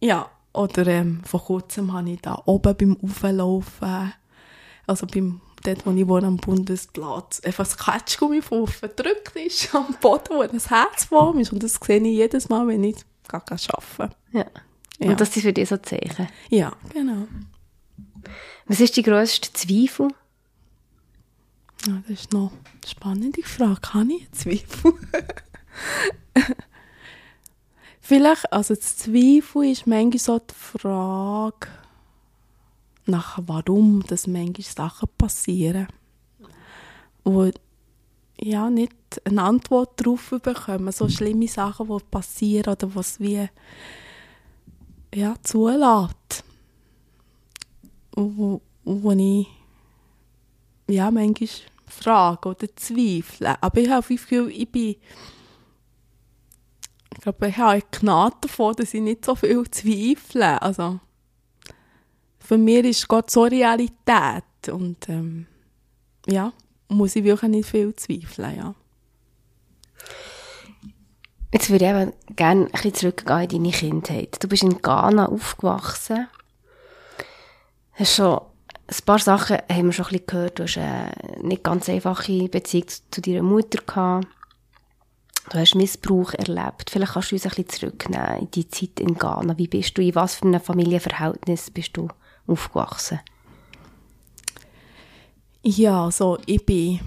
[0.00, 4.12] Ja, oder ähm, vor kurzem habe ich da oben beim Auflaufen,
[4.86, 10.30] also beim, dort wo ich wohne am Bundesplatz, einfach das Ketschgummi verdrückt ist am Boden,
[10.30, 11.52] wo ein Herz warm ist.
[11.52, 12.96] Und das sehe ich jedes Mal, wenn ich
[13.28, 14.16] gar arbeite.
[14.32, 14.46] Ja.
[14.98, 15.10] Ja.
[15.10, 16.28] Und das sind für dich so Zeichen.
[16.50, 17.26] Ja, genau.
[18.66, 20.08] Was ist die grösste Zweifel?
[21.86, 23.80] Ja, das ist noch eine spannende Frage.
[23.80, 24.92] Kann ich Zweifel?
[28.00, 31.68] Vielleicht, also das Zweifel ist manchmal so die Frage
[33.10, 35.88] nach warum, dass manchmal Sachen passieren.
[37.24, 37.50] Wo
[38.40, 38.94] ja nicht
[39.24, 40.92] eine Antwort darauf bekommen.
[40.92, 43.48] So schlimme Sachen, die passieren oder was wie
[45.14, 46.44] ja, zulässt.
[48.12, 49.46] Wo, wo ich
[50.88, 51.48] ja, manchmal
[51.86, 53.62] frage oder zweifle.
[53.62, 54.96] Aber ich habe das Gefühl, ich bin
[57.12, 60.62] ich glaube, ich habe Gnade davon, dass ich nicht so viel zweifle.
[60.62, 61.00] Also,
[62.50, 65.46] für mich ist Gott so Realität und ähm,
[66.26, 66.52] ja,
[66.88, 68.74] muss ich wirklich nicht viel zweifeln, ja.
[71.52, 74.42] Jetzt würde ich gerne ein bisschen zurückgehen in deine Kindheit.
[74.42, 76.26] Du bist in Ghana aufgewachsen.
[77.92, 80.58] Hast schon ein paar Sachen haben wir schon ein bisschen gehört.
[80.58, 84.26] Du hast eine nicht ganz einfache Beziehung zu deiner Mutter gehabt.
[85.50, 86.90] Du hast Missbrauch erlebt.
[86.90, 89.56] Vielleicht kannst du uns ein bisschen zurücknehmen in die Zeit in Ghana.
[89.56, 92.08] Wie bist du, in was für einem Familienverhältnis bist du
[92.50, 93.20] aufgewachsen?
[95.62, 97.00] Ja, also ich bin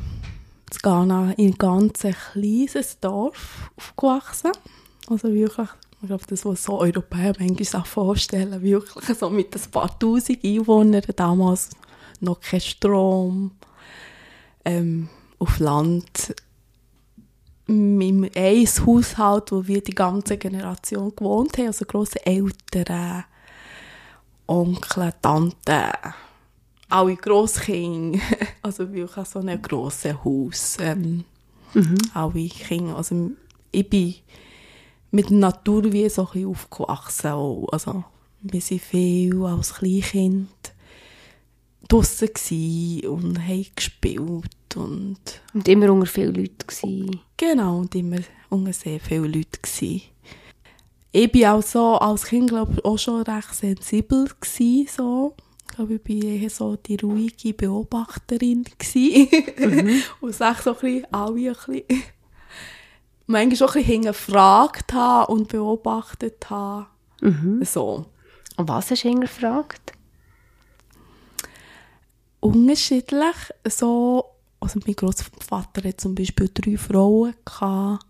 [0.71, 4.51] in Ghana in einem ganz kleines Dorf aufgewachsen.
[5.08, 5.69] Also wirklich,
[6.01, 10.43] ich glaube, das, was so Europäer manchmal auch vorstellen, wirklich so mit ein paar tausend
[10.43, 11.69] Einwohnern, damals
[12.19, 13.51] noch kein Strom,
[14.65, 16.36] ähm, auf Land,
[17.67, 23.25] im einem Haushalt, wo wir die ganze Generation gewohnt haben, also grosse Eltern,
[24.47, 25.91] Onkel, Tanten,
[26.89, 28.19] alle Grosskinder,
[28.62, 31.23] also wirklich so ein grosses Haus, ähm,
[31.75, 31.97] Mhm.
[32.13, 33.32] alle Kinder, also
[33.71, 34.13] ich bin
[35.10, 37.67] mit der Natur wie so ein bisschen aufgewachsen auch.
[37.71, 38.03] also
[38.41, 40.49] wir waren viel als Kleinkind
[41.88, 42.29] draussen
[43.08, 47.21] und haben gespielt und Und immer unter vielen Leuten gewesen.
[47.38, 50.03] Genau, und immer unter sehr viele Leute gsi.
[51.13, 55.36] Ich bin auch so als Kind, glaube ich, auch schon recht sensibel gsi, so.
[55.69, 59.30] Ich glaube, ich war eher so die ruhige Beobachterin gsi.
[60.21, 61.84] und sag so ein bisschen, alle ein bisschen,
[63.28, 66.88] manchmal auch ein bisschen hingefragt habe und beobachtet habe.
[67.62, 68.06] So.
[68.58, 69.93] Und was hast du hingefragt?
[72.43, 73.36] unterschiedlich.
[73.67, 74.26] So,
[74.60, 78.06] also mein Großvater hat zum Beispiel drei Frauen gehabt.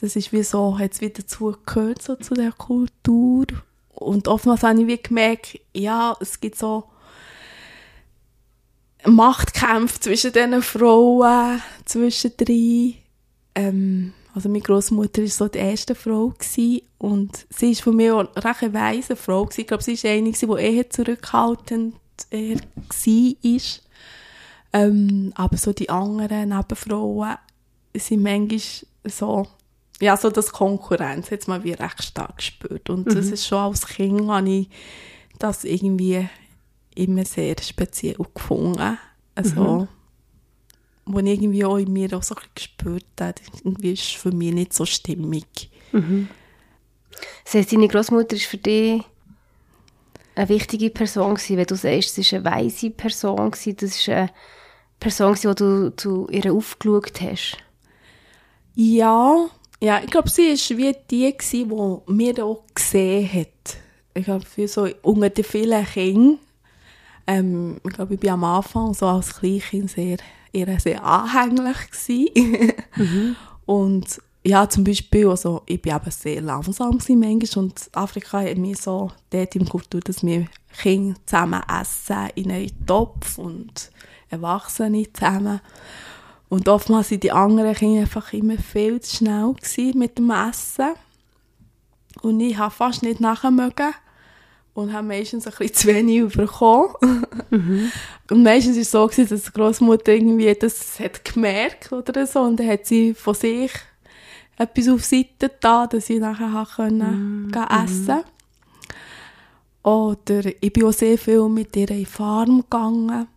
[0.00, 3.46] Das ist wie so, es wieder dazugehört, so zu der Kultur.
[3.94, 6.84] Und oftmals habe ich wie gemerkt, ja, es gibt so
[9.06, 12.96] Machtkämpfe zwischen diesen Frauen, zwischen drei.
[13.54, 18.16] Ähm, also meine Großmutter war so die erste Frau gewesen, und sie ist von mir
[18.16, 19.62] auch recht eine weise Frau gewesen.
[19.62, 21.94] Ich glaube, sie war eine, die eher zurückhaltend
[22.30, 23.60] war.
[24.72, 27.36] Ähm, aber so die anderen Nebenfrauen
[27.94, 28.60] sind manchmal
[29.04, 29.46] so,
[30.00, 32.90] ja, so das Konkurrenz hat man wie recht stark gespürt.
[32.90, 34.68] Und das ist schon als Kind habe ich
[35.38, 36.28] das irgendwie
[36.94, 38.98] immer sehr speziell gefunden.
[39.34, 39.88] Also,
[41.04, 44.72] wo ich irgendwie auch in mir auch so gespürt habe, irgendwie ist für mich nicht
[44.72, 45.70] so stimmig.
[47.44, 49.02] Das heisst, deine Großmutter ist für dich
[50.34, 54.08] eine wichtige Person gewesen, wenn du sagst, es war eine weise Person gewesen, das ist
[54.08, 54.30] eine
[55.00, 57.56] Person gewesen, wo du zu ihr aufgeschaut hast.
[58.74, 59.48] Ja,
[59.80, 63.76] ja, ich glaube, sie war wie die, die mir auch gesehen hat.
[64.14, 66.38] Ich glaube, für so unter den vielen Kindern,
[67.26, 70.16] ähm, ich glaube, ich war am Anfang so als Kleinkind sehr,
[70.52, 72.72] eher sehr anhänglich gewesen.
[73.66, 78.76] Und ja, zum Beispiel, also ich bin eben sehr langsam manchmal und Afrika hat mir
[78.76, 80.46] so dort im Kultur, dass wir
[80.80, 83.90] Kinder zusammen essen in einem Topf und
[84.30, 85.60] Erwachsene zusammen.
[86.48, 89.54] Und oftmals waren die anderen Kinder einfach immer viel zu schnell
[89.94, 90.94] mit dem Essen.
[92.22, 93.94] Und ich habe fast nicht nachmögen
[94.74, 96.94] und habe meistens ein bisschen zu wenig bekommen.
[98.30, 102.40] Und meistens war es so, gewesen, dass die Großmutter irgendwie das hat gemerkt oder so.
[102.40, 103.72] Und dann hat sie von sich
[104.56, 108.24] etwas auf Seite da, dass ich nachher können gehen essen.
[109.82, 113.28] Oder ich bin auch sehr viel mit ihr in die Farm gegangen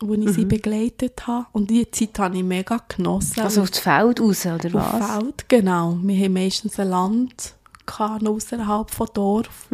[0.00, 1.46] wo ich sie begleitet habe.
[1.52, 3.40] Und diese Zeit habe ich mega genossen.
[3.40, 5.10] Also aufs Feld raus, oder Auf was?
[5.10, 5.98] Feld, genau.
[6.02, 7.54] Wir haben meistens ein Land
[7.98, 9.68] außerhalb von Dorf.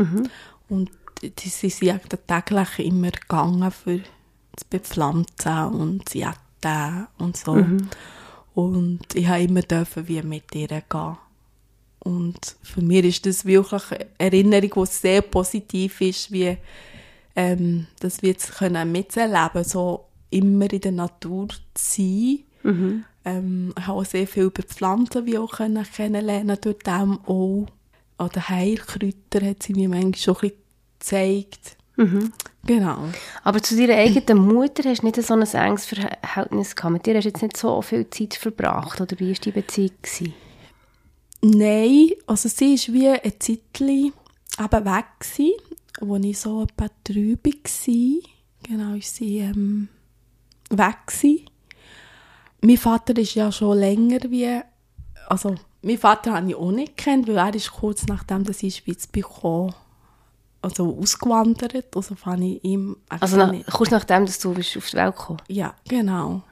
[0.68, 0.90] Und
[1.22, 7.52] die sie sind täglich immer gegangen für zu bepflanzen und zu jäten und so.
[8.54, 11.16] Und ich habe immer dürfen wie mit ihr gehen.
[12.00, 16.56] Und für mich ist das wirklich eine Erinnerung, die sehr positiv ist, wie
[17.34, 20.04] ähm, dass wir jetzt können mitzuerleben, so
[20.34, 22.44] immer in der Natur zu sein.
[23.24, 27.66] Ähm, ich habe auch sehr viel über Pflanzen wie auch können kennenlernen durch dem auch.
[28.18, 30.56] Oder Heilkräuter hat sie mir manchmal schon ein bisschen
[30.98, 31.76] gezeigt.
[32.66, 33.08] Genau.
[33.42, 36.92] Aber zu deiner eigenen Mutter hast du nicht so ein enges Verhältnis gehabt.
[36.92, 39.90] Mit dir hast du jetzt nicht so viel Zeit verbracht, oder wie war die Beziehung?
[40.02, 40.34] Gewesen?
[41.42, 44.12] Nein, also sie war wie ein Zeitchen
[44.58, 45.52] eben weg, gewesen,
[46.00, 48.30] wo ich so etwa drei war.
[48.62, 49.88] Genau, ist sie ähm,
[50.70, 51.46] weg gewesen.
[52.62, 54.60] Mein Vater ist ja schon länger wie,
[55.28, 58.62] also mein Vater habe ich auch nicht gekannt, weil er ist kurz nachdem dass ich
[58.62, 59.74] in die Schweiz bekommen,
[60.62, 64.96] also ausgewandert, also fand ich ihm Also nach, kurz nachdem, dass du bist auf die
[64.96, 66.42] Welt gekommen ja, genau.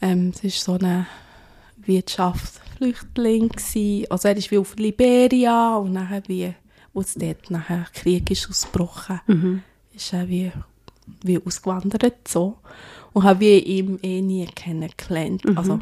[0.00, 1.06] Ähm, es ist so ein
[1.76, 4.06] Wirtschaftsflüchtling gsi.
[4.08, 6.54] Also er ist wie auf Liberia und nachher wie,
[6.92, 9.20] wo es dort nachher Krieg ist ausgebrochen,
[9.92, 10.52] ist er wie,
[11.24, 12.58] wie ausgewandert so.
[13.12, 15.42] Und habe wie ihn eh nie kennengelernt.
[15.56, 15.80] Also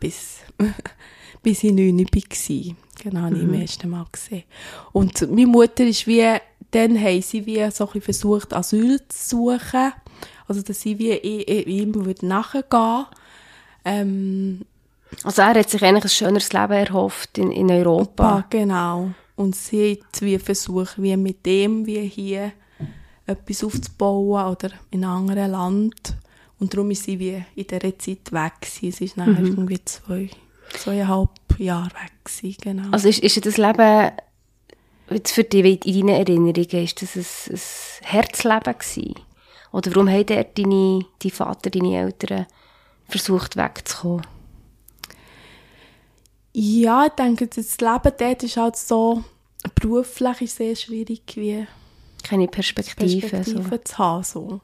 [0.00, 0.38] bis,
[1.42, 2.76] bis ich neun war.
[3.02, 4.44] Genau, habe ich ihm ersten Mal gesehen.
[4.92, 6.26] Und meine Mutter ist wie,
[6.70, 9.92] dann haben sie wie so ein versucht, Asyl zu suchen.
[10.48, 13.06] Also, dass sie wie i- i- ihm würde nachgehen
[13.84, 14.60] ähm,
[15.24, 18.38] Also er hat sich eigentlich ein schöneres Leben erhofft in, in Europa.
[18.38, 19.10] Ja, genau.
[19.36, 22.52] Und sie hat wie versucht, wie mit dem, wie hier
[23.26, 26.16] etwas aufzubauen oder in einem anderen Land.
[26.60, 28.92] Und darum ist sie wie in dieser Zeit weg gewesen.
[28.92, 30.30] Sie ist nachher irgendwie zwei,
[30.74, 32.90] zweieinhalb Jahre weg gewesen, genau.
[32.92, 34.12] Also ist, ist das Leben
[35.10, 37.60] jetzt für dich in deinen Erinnerungen, ist das ein, ein
[38.02, 39.14] Herzleben gewesen?
[39.72, 42.46] Oder warum haben dort deine, dein Vater, deine Eltern
[43.08, 44.26] versucht wegzukommen?
[46.52, 49.24] ja, ich denke, das Leben dort ist halt so,
[49.74, 51.66] beruflich ist sehr schwierig, wie
[52.22, 53.26] Keine Perspektive.
[53.26, 54.24] Perspektive zu haben.
[54.24, 54.60] So.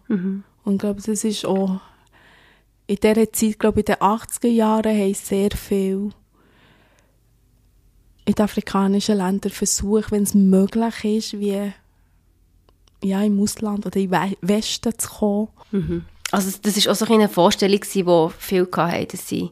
[0.66, 1.80] Und ich glaube, das ist auch
[2.88, 6.10] in dieser Zeit, glaube ich, in den 80er Jahren haben sehr viel
[8.24, 11.72] in den afrikanischen Ländern versucht, wenn es möglich ist, wie
[13.04, 15.48] ja, im Ausland oder im We- Westen zu kommen.
[15.70, 16.00] So.
[16.32, 18.04] Also das ist auch so eine Vorstellung, die
[18.38, 19.50] viele hatten, dass sie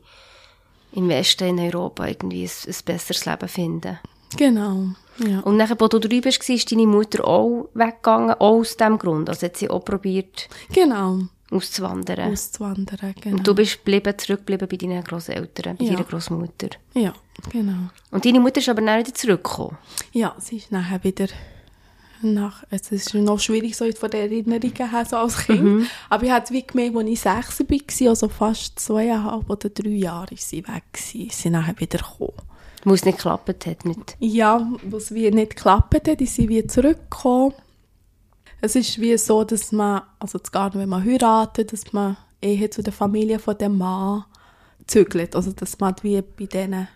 [0.93, 3.99] im Westen in Europa irgendwie ein, ein besseres Leben finden.
[4.37, 4.89] Genau.
[5.19, 5.41] Ja.
[5.41, 9.29] Und nachher, wo du drüben warst, ist deine Mutter auch weggegangen, auch aus diesem Grund.
[9.29, 11.21] Also hat sie auch probiert, Genau.
[11.53, 12.33] auszuwandern.
[12.33, 13.37] Auszuwandern, genau.
[13.37, 15.93] Und du bist geblieben, zurückgeblieben bei deinen Grosseltern, bei Ja.
[15.93, 16.71] deiner Großmutter.
[16.95, 17.13] ja,
[17.51, 17.91] genau.
[18.11, 19.77] Und deine Mutter ist aber dann wieder zurückgekommen.
[20.13, 21.29] Ja, sie ist nachher wieder
[22.23, 25.87] nach, es ist noch schwierig so von den Erinnerungen her, so als Kind.
[26.09, 29.91] Aber ich habe es wie gemerkt, als ich sechs war, also fast zweieinhalb oder drei
[29.91, 32.33] Jahre ist sie weg sie nachher wieder gekommen.
[32.85, 34.17] Wo es nicht geklappt hat mit...
[34.19, 37.55] Ja, was wie nicht geklappt hat, ist sie wieder zurückgekommen.
[38.61, 42.71] Es ist wie so, dass man, also gar nicht, wenn man heiratet, dass man eher
[42.71, 44.25] zu der Familie von dem Mann
[44.87, 45.35] zügelt.
[45.35, 46.89] Also, dass man wie bei denen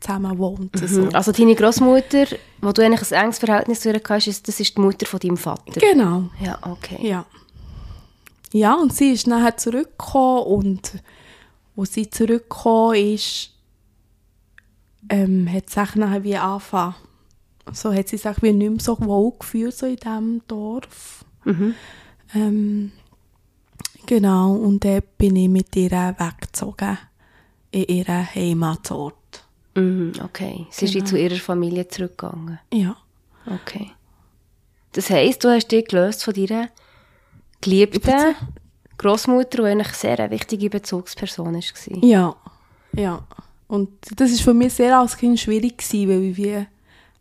[0.00, 0.78] zusammen wohnt.
[0.78, 1.08] So.
[1.08, 2.26] Also deine Großmutter,
[2.60, 5.36] wo du eigentlich ein enges Verhältnis zu ihr hast, das ist die Mutter von deinem
[5.36, 5.80] Vater.
[5.80, 6.30] Genau.
[6.40, 6.98] Ja, okay.
[7.00, 7.26] Ja.
[8.52, 10.92] Ja, und sie ist nachher zurückgekommen und
[11.76, 13.50] wo sie zurückgekommen ist,
[15.08, 16.94] ähm, hat sie sich nachher wie angefangen.
[17.72, 21.24] So hat sie sich wie nicht mehr so wohl gefühlt so in diesem Dorf.
[22.34, 22.92] Ähm,
[24.06, 26.98] genau, und dann bin ich mit ihr weggezogen
[27.70, 29.14] in ihren Heimatort.
[29.74, 30.66] Mhm, okay.
[30.70, 32.58] Sie ist wie zu ihrer Familie zurückgegangen.
[32.72, 32.96] Ja.
[33.46, 33.92] Okay.
[34.92, 36.68] Das heisst, du hast dich gelöst von deiner
[37.60, 38.34] geliebten
[38.96, 42.04] Großmutter, die eigentlich sehr eine wichtige Bezugsperson war.
[42.04, 42.36] Ja,
[42.94, 43.22] ja.
[43.68, 46.66] Und das ist für mich sehr als Kind schwierig gewesen, weil ich wie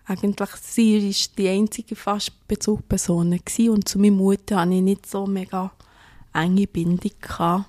[0.05, 3.37] eigentlich sie ist die einzige fast Bezugsperson
[3.69, 5.71] und zu meiner Mutter hatte ich nicht so mega
[6.33, 7.65] enge Bindung gehabt.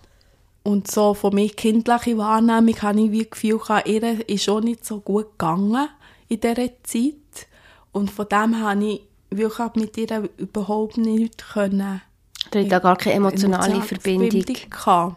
[0.63, 4.85] Und so von mir kindliche Wahrnehmung habe ich wie das Gefühl ihr ist auch nicht
[4.85, 5.89] so gut gegangen
[6.29, 7.49] in dieser Zeit.
[7.91, 12.03] Und von dem habe ich wirklich mit ihr überhaupt nicht können
[12.51, 14.45] Da hat da gar keine emotionale Verbindung.
[14.71, 15.17] gehabt.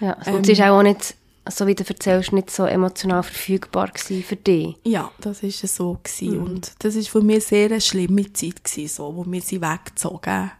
[0.00, 0.16] Ja.
[0.32, 1.14] Und sie war auch nicht,
[1.48, 4.76] so wie du erzählst, nicht so emotional verfügbar gewesen für dich.
[4.84, 5.98] Ja, das war so.
[6.02, 6.38] Gewesen.
[6.40, 10.50] Und das war für mich sehr eine schlimme Zeit, gewesen, so, wo wir sie weggezogen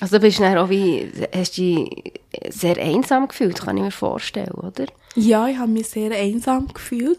[0.00, 2.14] Also du bist dann auch wie, hast dich
[2.48, 4.86] sehr einsam gefühlt, kann ich mir vorstellen, oder?
[5.14, 7.18] Ja, ich habe mich sehr einsam gefühlt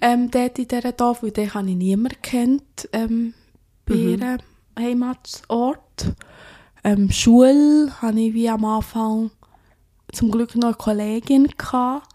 [0.00, 3.34] ähm, dort in dieser Dorf, weil dort habe ich niemanden kennt ähm,
[3.86, 4.08] bei mhm.
[4.08, 4.38] ihrem
[4.78, 6.14] Heimatort.
[6.82, 9.30] Ähm, Schule hatte ich wie am Anfang
[10.14, 11.48] zum Glück noch eine Kollegin.
[11.56, 12.08] Gehabt.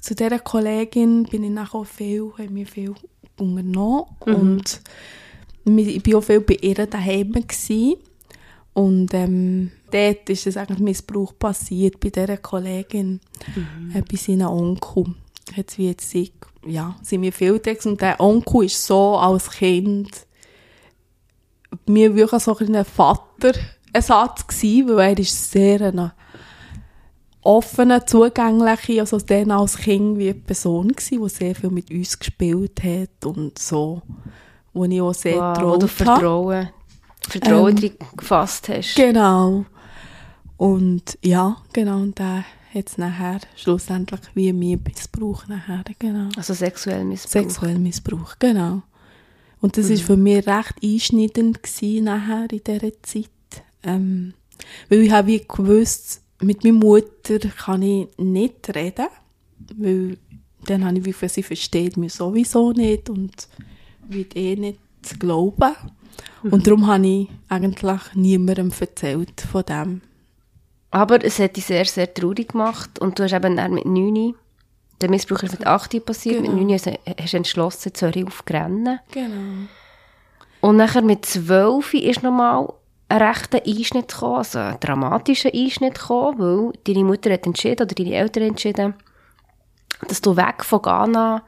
[0.00, 2.94] Zu dieser Kollegin bin ich nachher viel, haben wir viel
[3.38, 4.34] unternommen mhm.
[4.34, 4.80] und
[5.64, 7.32] ich war auch viel bei ihr daheim.
[7.32, 7.96] Gewesen.
[8.72, 13.20] Und ähm, dort ist es eigentlich Missbrauch passiert bei dieser Kollegin,
[13.54, 13.92] mhm.
[13.94, 15.14] äh, bei seinem Onkel.
[15.56, 16.32] Hat wie jetzt sie,
[16.64, 20.26] ja, sind wir viel Text und der Onkel ist so als Kind
[21.86, 26.12] mir wirklich so ein Vaterersatz gewesen, weil er ist sehr eine
[27.42, 32.18] offene, zugängliche, also dann als Kind wie eine Person gewesen, die sehr viel mit uns
[32.18, 34.02] gespielt hat und so,
[34.72, 36.68] wo ich auch sehr wow, traut wo du Vertrauen,
[37.28, 38.94] Vertrauen ähm, gefasst hast.
[38.94, 39.64] Genau.
[40.56, 46.28] Und ja, genau, und der hat es nachher schlussendlich wie mir Missbrauch nachher, genau.
[46.36, 47.32] Also sexuell Missbrauch.
[47.32, 48.82] Sexuell Missbrauch, genau.
[49.60, 49.92] Und das mhm.
[49.92, 53.30] ist für mich recht einschneidend gewesen nachher in dieser Zeit.
[53.82, 54.34] Ähm,
[54.88, 59.08] weil ich habe wie gewusst, mit meiner Mutter kann ich nicht reden,
[59.76, 60.18] weil
[60.66, 63.48] dann habe ich wie sie versteht mich sowieso nicht und
[64.08, 64.78] wird eh nicht
[65.18, 65.74] glauben.
[66.42, 66.52] Mhm.
[66.52, 70.00] Und darum habe ich eigentlich niemandem erzählt von dem.
[70.90, 74.34] Aber es hat dich sehr, sehr traurig gemacht und du hast eben dann mit 9
[75.00, 76.56] der Missbrauch ist mit 8 passiert, genau.
[76.56, 79.00] mit 9 hast du entschlossen, Zürich aufzurennen.
[79.10, 79.68] Genau.
[80.60, 82.70] Und nachher mit 12 ist nochmal
[83.10, 87.94] ein rechter Einschnitt gekommen, also ein dramatischer Einschnitt gekommen, weil deine Mutter hat entschieden, oder
[87.94, 88.94] deine Eltern entschieden,
[90.06, 91.42] dass du weg von Ghana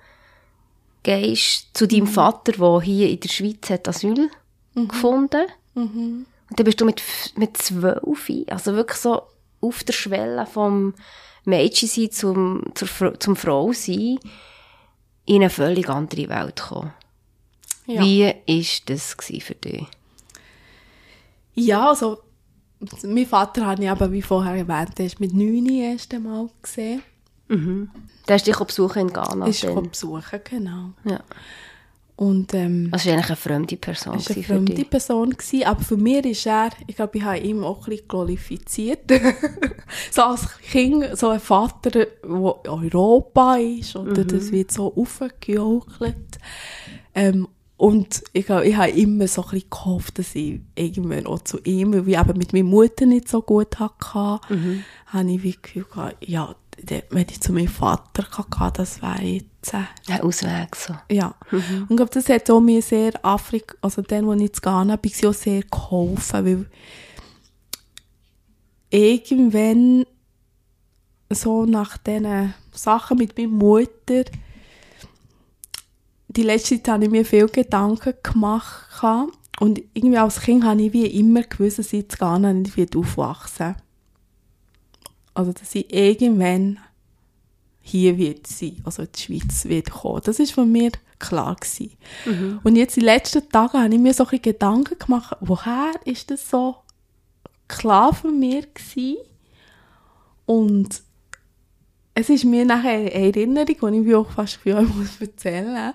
[1.05, 2.09] gehst zu deinem mhm.
[2.09, 4.29] Vater, der hier in der Schweiz hat Asyl
[4.75, 4.89] mhm.
[4.89, 5.47] gefunden.
[5.75, 6.27] Mhm.
[6.51, 7.03] Und dann bist du mit,
[7.37, 9.23] mit zwölf, also wirklich so
[9.61, 10.95] auf der Schwelle vom
[11.45, 14.19] Mädchensein zum, zur, zum Frausein
[15.25, 16.93] in eine völlig andere Welt gekommen.
[17.87, 18.03] Ja.
[18.03, 18.35] Wie war
[18.87, 19.87] das für dich?
[21.55, 22.19] Ja, also
[23.05, 27.03] mein Vater habe ich aber, wie vorher erwähnt, der ist mit neun erst einmal gesehen.
[27.49, 27.91] Mhm.
[28.27, 29.47] Der hast dich besuchen in Ghana?
[29.47, 30.91] Ich besuchen, genau.
[31.05, 31.21] Ja.
[32.15, 35.97] Und, ähm, also war eigentlich eine fremde Person war eine fremde Person, gewesen, aber für
[35.97, 39.11] mich ist er, ich glaube, ich habe ihn auch ein bisschen qualifiziert.
[40.11, 44.29] so als Kind, so ein Vater, der Europa ist, oder mhm.
[44.29, 46.39] das wird so aufgejochelt.
[47.15, 47.49] Ähm,
[47.83, 51.93] und ich, ich habe immer so ein bisschen gehofft, dass ich irgendwann auch zu ihm,
[51.93, 54.85] weil ich eben mit meiner Mutter nicht so gut hatte, mhm.
[55.07, 56.55] habe ich wie Gefühl gehabt, ja,
[57.11, 59.75] wenn ich zu meinem Vater kann, das wäre jetzt...
[59.75, 60.95] Äh, Ein Ausweg so.
[61.11, 61.35] Ja.
[61.51, 61.59] Mhm.
[61.59, 64.95] Und ich glaube, das hat auch mir sehr Afrika, also dann, wo ich zu Ghana
[64.95, 66.67] bin, auch sehr geholfen, weil
[68.91, 70.07] irgendwann
[71.31, 74.23] so nach diesen Sachen mit meiner Mutter
[76.37, 79.03] die letzte Zeit habe ich mir viel Gedanken gemacht
[79.61, 83.77] und irgendwie als Kind habe ich wie immer gewusst, dass ich gar nicht aufwachsen
[85.35, 86.79] Also, dass ich irgendwann
[87.81, 90.23] hier wird sein, also in die Schweiz wird kommen.
[90.25, 91.93] Das ist von mir klar gewesen.
[92.25, 92.61] Mhm.
[92.63, 96.49] Und jetzt die letzten Tage habe ich mir so ein Gedanken gemacht, woher ist das
[96.49, 96.77] so
[97.69, 99.19] klar für mir gewesen?
[100.47, 101.03] Und
[102.15, 105.95] es ist mir nachher eine Erinnerung, die ich auch fast für euch muss erzählen muss.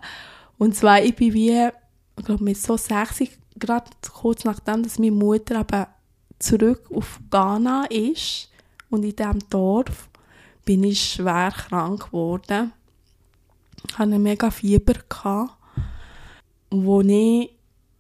[0.58, 1.70] Und zwar, ich bin wie,
[2.18, 5.86] ich glaube, mit so 60, gerade kurz nachdem, dass meine Mutter eben
[6.40, 8.50] zurück auf Ghana ist
[8.90, 10.10] und in diesem Dorf
[10.66, 12.74] bin ich schwer krank geworden.
[13.88, 15.54] Ich hatte mega Fieber, gehabt,
[16.70, 17.57] wo ich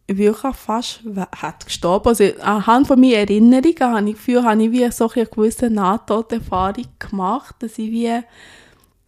[0.07, 1.01] wirklich fast
[1.35, 2.09] hat gestorben.
[2.09, 6.85] Also anhand von meinen Erinnerungen habe ich Gefühl, habe ich wie so eine gewisse Nahtoderfahrung
[6.99, 8.21] gemacht, dass ich wie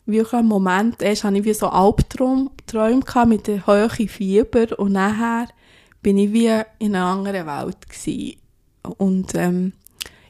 [0.05, 2.49] wirklich einen Moment, erst hatte ich wie so Albträume
[3.27, 5.47] mit der hohen Fieber und nachher
[6.01, 8.37] bin ich wie in einer anderen Welt gewesen.
[8.97, 9.73] Und ähm,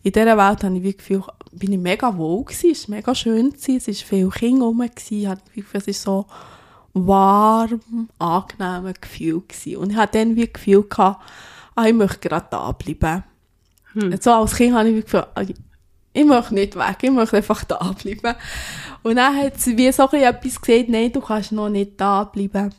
[0.04, 3.16] in dieser Welt habe ich wie Gefühl, bin ich mega wohl gewesen, es war mega
[3.16, 5.40] schön, gewesen, es war viel Kinder rum, gewesen,
[5.74, 6.26] es war so
[6.94, 9.78] warm, angenehmes Gefühl gewesen.
[9.78, 11.22] Und ich hatte dann wie Gefühl gehabt,
[11.76, 13.24] ah, ich möchte gerade da bleiben.
[13.94, 14.18] Hm.
[14.20, 15.44] So als Kind habe ich wie Gefühl, ah,
[16.14, 18.36] ich möchte nicht weg, ich möchte einfach da bleiben.
[19.04, 22.74] Und dann hat sie wie so etwas gesagt, nein, du kannst noch nicht da bleiben.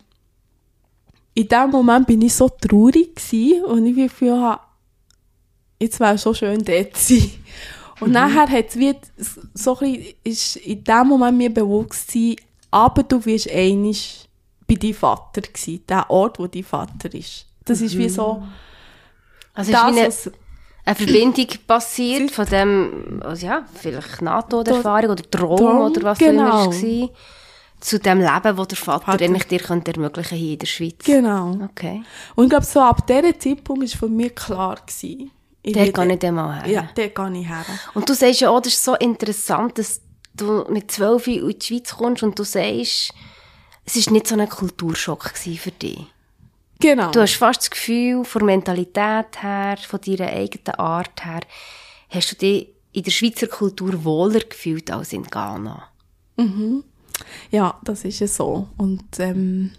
[1.35, 4.61] In dem Moment bin ich so traurig gewesen und ich wie Gefühl habe,
[5.81, 7.31] jetzt wäre es so schön dort zu sein.
[8.01, 8.15] Und mhm.
[8.15, 8.95] nachher hat es wie
[9.55, 12.37] so ein bisschen, ist in dem Moment mir bewusst gewesen,
[12.71, 14.29] aber du wirst einig
[14.66, 17.47] bei deinem Vater gewesen, der Ort, wo dein Vater ist.
[17.64, 18.43] Das ist wie so,
[19.55, 20.37] also das, ist wie eine,
[20.85, 26.66] eine Verbindung passiert von dem, also ja, vielleicht NATO-Erfahrung oder Traum, oder was genau.
[26.68, 27.09] auch immer war,
[27.81, 29.25] zu dem Leben, das der Vater Vater.
[29.25, 30.99] eigentlich dir könnte ermöglichen hier in der Schweiz.
[31.05, 31.59] Genau.
[31.64, 32.03] Okay.
[32.35, 35.31] Und ich glaube, so ab diesem Zeitpunkt war für mich klar, gewesen,
[35.62, 36.71] ich Der kann ich dann mal her.
[36.71, 37.64] Ja, dort gehe ich her.
[37.93, 40.01] Und du sagst ja auch, das ist so interessant, dass
[40.41, 43.12] du mit zwölf in die Schweiz kommst und du sagst,
[43.84, 46.07] es war nicht so ein Kulturschock für dich.
[46.80, 47.11] Genau.
[47.11, 51.41] Du hast fast das Gefühl, von der Mentalität her, von deiner eigenen Art her,
[52.09, 55.88] hast du dich in der Schweizer Kultur wohler gefühlt als in Ghana.
[57.51, 58.68] Ja, das ist ja so.
[58.78, 59.72] Und ähm,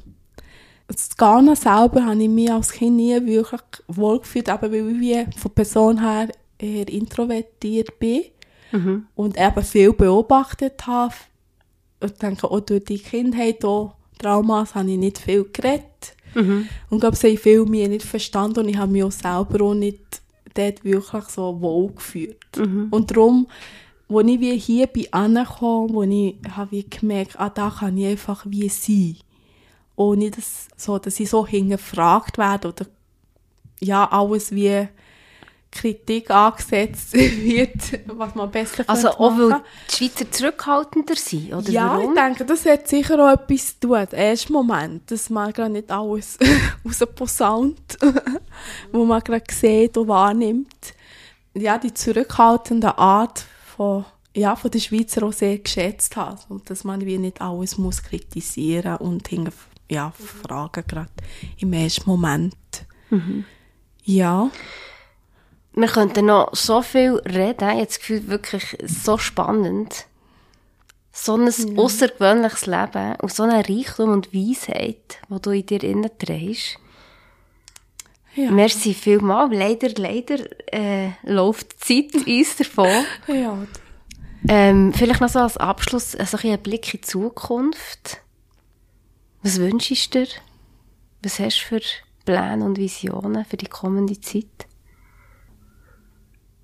[0.87, 5.51] das Ghana selber habe ich mich als Kind nie wirklich wohlgefühlt, eben weil ich von
[5.51, 8.25] Person her eher introvertiert bin
[9.15, 11.13] und eben viel beobachtet habe.
[12.03, 16.15] Ich denke, auch durch die Kindheit, auch Traumas, habe ich nicht viel geredet.
[16.89, 19.65] Und ich glaube, sie haben viel mir nicht verstanden und ich habe mich auch selber
[19.65, 20.21] auch nicht
[20.53, 22.37] dort wirklich so wohl gefühlt.
[22.91, 23.47] Und darum,
[24.09, 28.07] als ich wie hier bin angekommen, wo ich habe wie gemerkt, ah, da kann ich
[28.07, 29.17] einfach wie sein.
[29.95, 32.85] Ohne dass, so, dass ich so hingefragt werde oder
[33.79, 34.87] ja, alles wie
[35.71, 37.71] Kritik angesetzt wird,
[38.07, 39.63] was man besser Also auch weil machen.
[39.89, 42.09] die Schweizer zurückhaltender sind, oder Ja, warum?
[42.13, 44.05] ich denke, das hat sicher auch etwas zu tun.
[44.11, 46.37] Der erste Moment, dass man gerade nicht alles
[46.85, 47.97] rausposaunt,
[48.91, 50.93] wo man gerade sieht und wahrnimmt.
[51.53, 53.43] Ja, die zurückhaltende Art
[53.75, 54.05] von,
[54.35, 56.45] ja, von der Schweizer auch sehr geschätzt hat.
[56.49, 59.51] Und dass man wie nicht alles muss kritisieren und hinter,
[59.89, 60.13] ja,
[60.43, 61.09] fragen gerade
[61.59, 62.55] im ersten Moment.
[64.03, 64.49] Ja.
[65.73, 67.69] Wir könnten noch so viel reden.
[67.69, 70.05] Ich habe das Gefühl, wirklich so spannend.
[71.13, 76.09] So ein außergewöhnliches Leben und so eine Reichtum und Weisheit, die du in dir innen
[76.17, 76.77] trägst.
[78.35, 78.49] Ja.
[78.49, 79.53] Merci vielmals.
[79.53, 80.39] Leider, leider
[80.73, 83.05] äh, läuft die Zeit uns davon.
[83.27, 83.57] ja.
[84.47, 88.21] Ähm, vielleicht noch so als Abschluss also ein Blick in die Zukunft.
[89.43, 90.31] Was wünschst du dir?
[91.21, 91.81] Was hast du für
[92.25, 94.65] Pläne und Visionen für die kommende Zeit?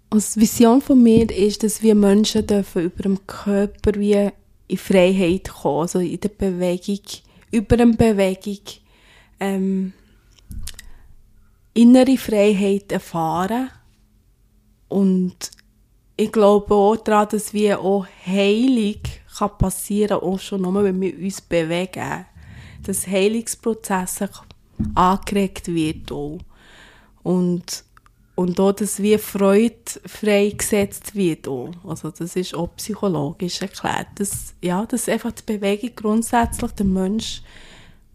[0.10, 4.30] Und die Vision von mir ist, dass wir Menschen dürfen über dem Körper wie
[4.68, 7.02] in Freiheit kommen, also in der Bewegung,
[7.52, 8.60] über eine Bewegung,
[9.40, 9.94] ähm,
[11.74, 13.70] innere Freiheit erfahren.
[14.88, 15.52] Und
[16.16, 18.96] ich glaube auch daran, dass wir auch Heilung
[19.38, 22.26] kann passieren, auch schon nur, wenn wir uns bewegen.
[22.84, 24.30] Dass Heilungsprozesse
[24.96, 26.40] angeregt wird auch.
[27.24, 27.84] Und,
[28.38, 29.74] und auch, dass wie Freude
[30.06, 31.72] freigesetzt wird auch.
[31.84, 34.10] Also das ist auch psychologisch erklärt.
[34.14, 37.42] Dass, ja, dass einfach die Bewegung grundsätzlich den Mensch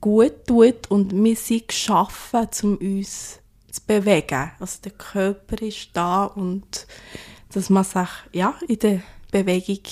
[0.00, 4.52] gut tut und wir sind geschaffen, um uns zu bewegen.
[4.60, 6.86] Also der Körper ist da und
[7.52, 9.02] dass man sich ja, in der
[9.32, 9.82] Bewegung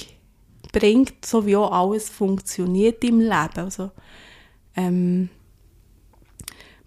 [0.72, 3.32] bringt, so wie auch alles funktioniert im Leben.
[3.56, 3.90] Also,
[4.76, 5.28] ähm,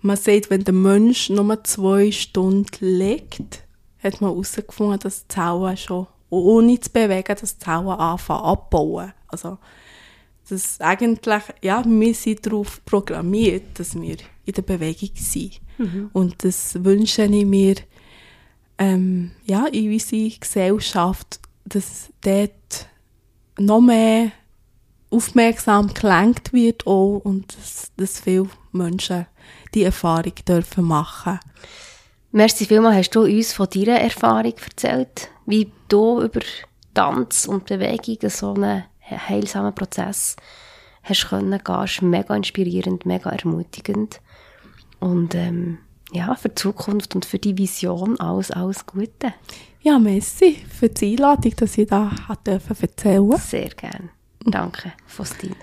[0.04, 3.64] man sieht, wenn der Mensch nur zwei Stunden liegt,
[4.04, 9.14] hat man herausgefunden, dass die Zellen schon, ohne zu bewegen, dass die Zellen anfangen abbauen.
[9.28, 9.58] Also,
[10.50, 15.62] das eigentlich, ja, wir sind darauf programmiert, dass wir in der Bewegung sind.
[16.12, 17.76] Und das wünsche ich mir,
[18.78, 22.90] ähm, ja, in unserer Gesellschaft, dass dort
[23.58, 24.32] noch mehr
[25.14, 29.28] aufmerksam gelenkt wird auch und dass, dass viele Menschen
[29.74, 31.40] die Erfahrung dürfen machen.
[32.32, 36.42] Merci vielmals, hast du uns von deiner Erfahrung erzählt, wie du über
[36.94, 40.36] Tanz und Bewegung so einen heilsamen Prozess
[41.04, 41.84] hast können gehen.
[41.84, 44.22] ist mega inspirierend, mega ermutigend.
[45.00, 45.80] Und ähm,
[46.12, 49.34] ja, für die Zukunft und für die Vision alles, alles Gute.
[49.82, 52.12] Ja, merci für die Einladung, dass ich da
[52.46, 53.38] erzählen.
[53.38, 54.12] Sehr gern.
[54.46, 55.56] Danke, Faustina.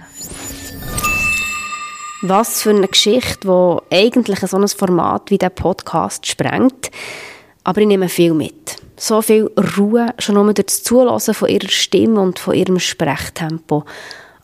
[2.22, 6.91] Was für eine Geschichte, die eigentlich so ein Format wie der Podcast sprengt.
[7.64, 8.76] Aber ich nehme viel mit.
[8.97, 13.85] So viel Ruhe, schon nur durch das Zulassen von ihrer Stimme und von ihrem Sprechtempo.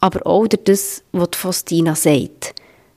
[0.01, 2.55] Aber auch durch das, was Faustina sagt.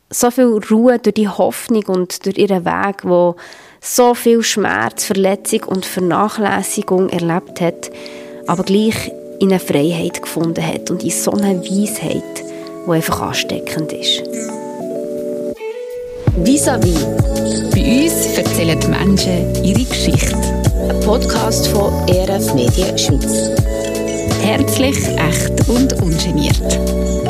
[0.09, 3.35] So viel Ruhe durch die Hoffnung und durch ihren Weg, wo
[3.81, 7.91] so viel Schmerz, Verletzung und Vernachlässigung erlebt hat,
[8.47, 12.23] aber gleich in eine Freiheit gefunden hat und in so eine Weisheit,
[12.85, 14.23] die einfach ansteckend ist.
[16.43, 17.05] Vis-à-vis.
[17.71, 20.35] Bei uns erzählen die Menschen ihre Geschichte.
[20.89, 23.49] Ein Podcast von ERF Medien Schweiz.
[24.41, 27.28] Herzlich, echt und ungeniert.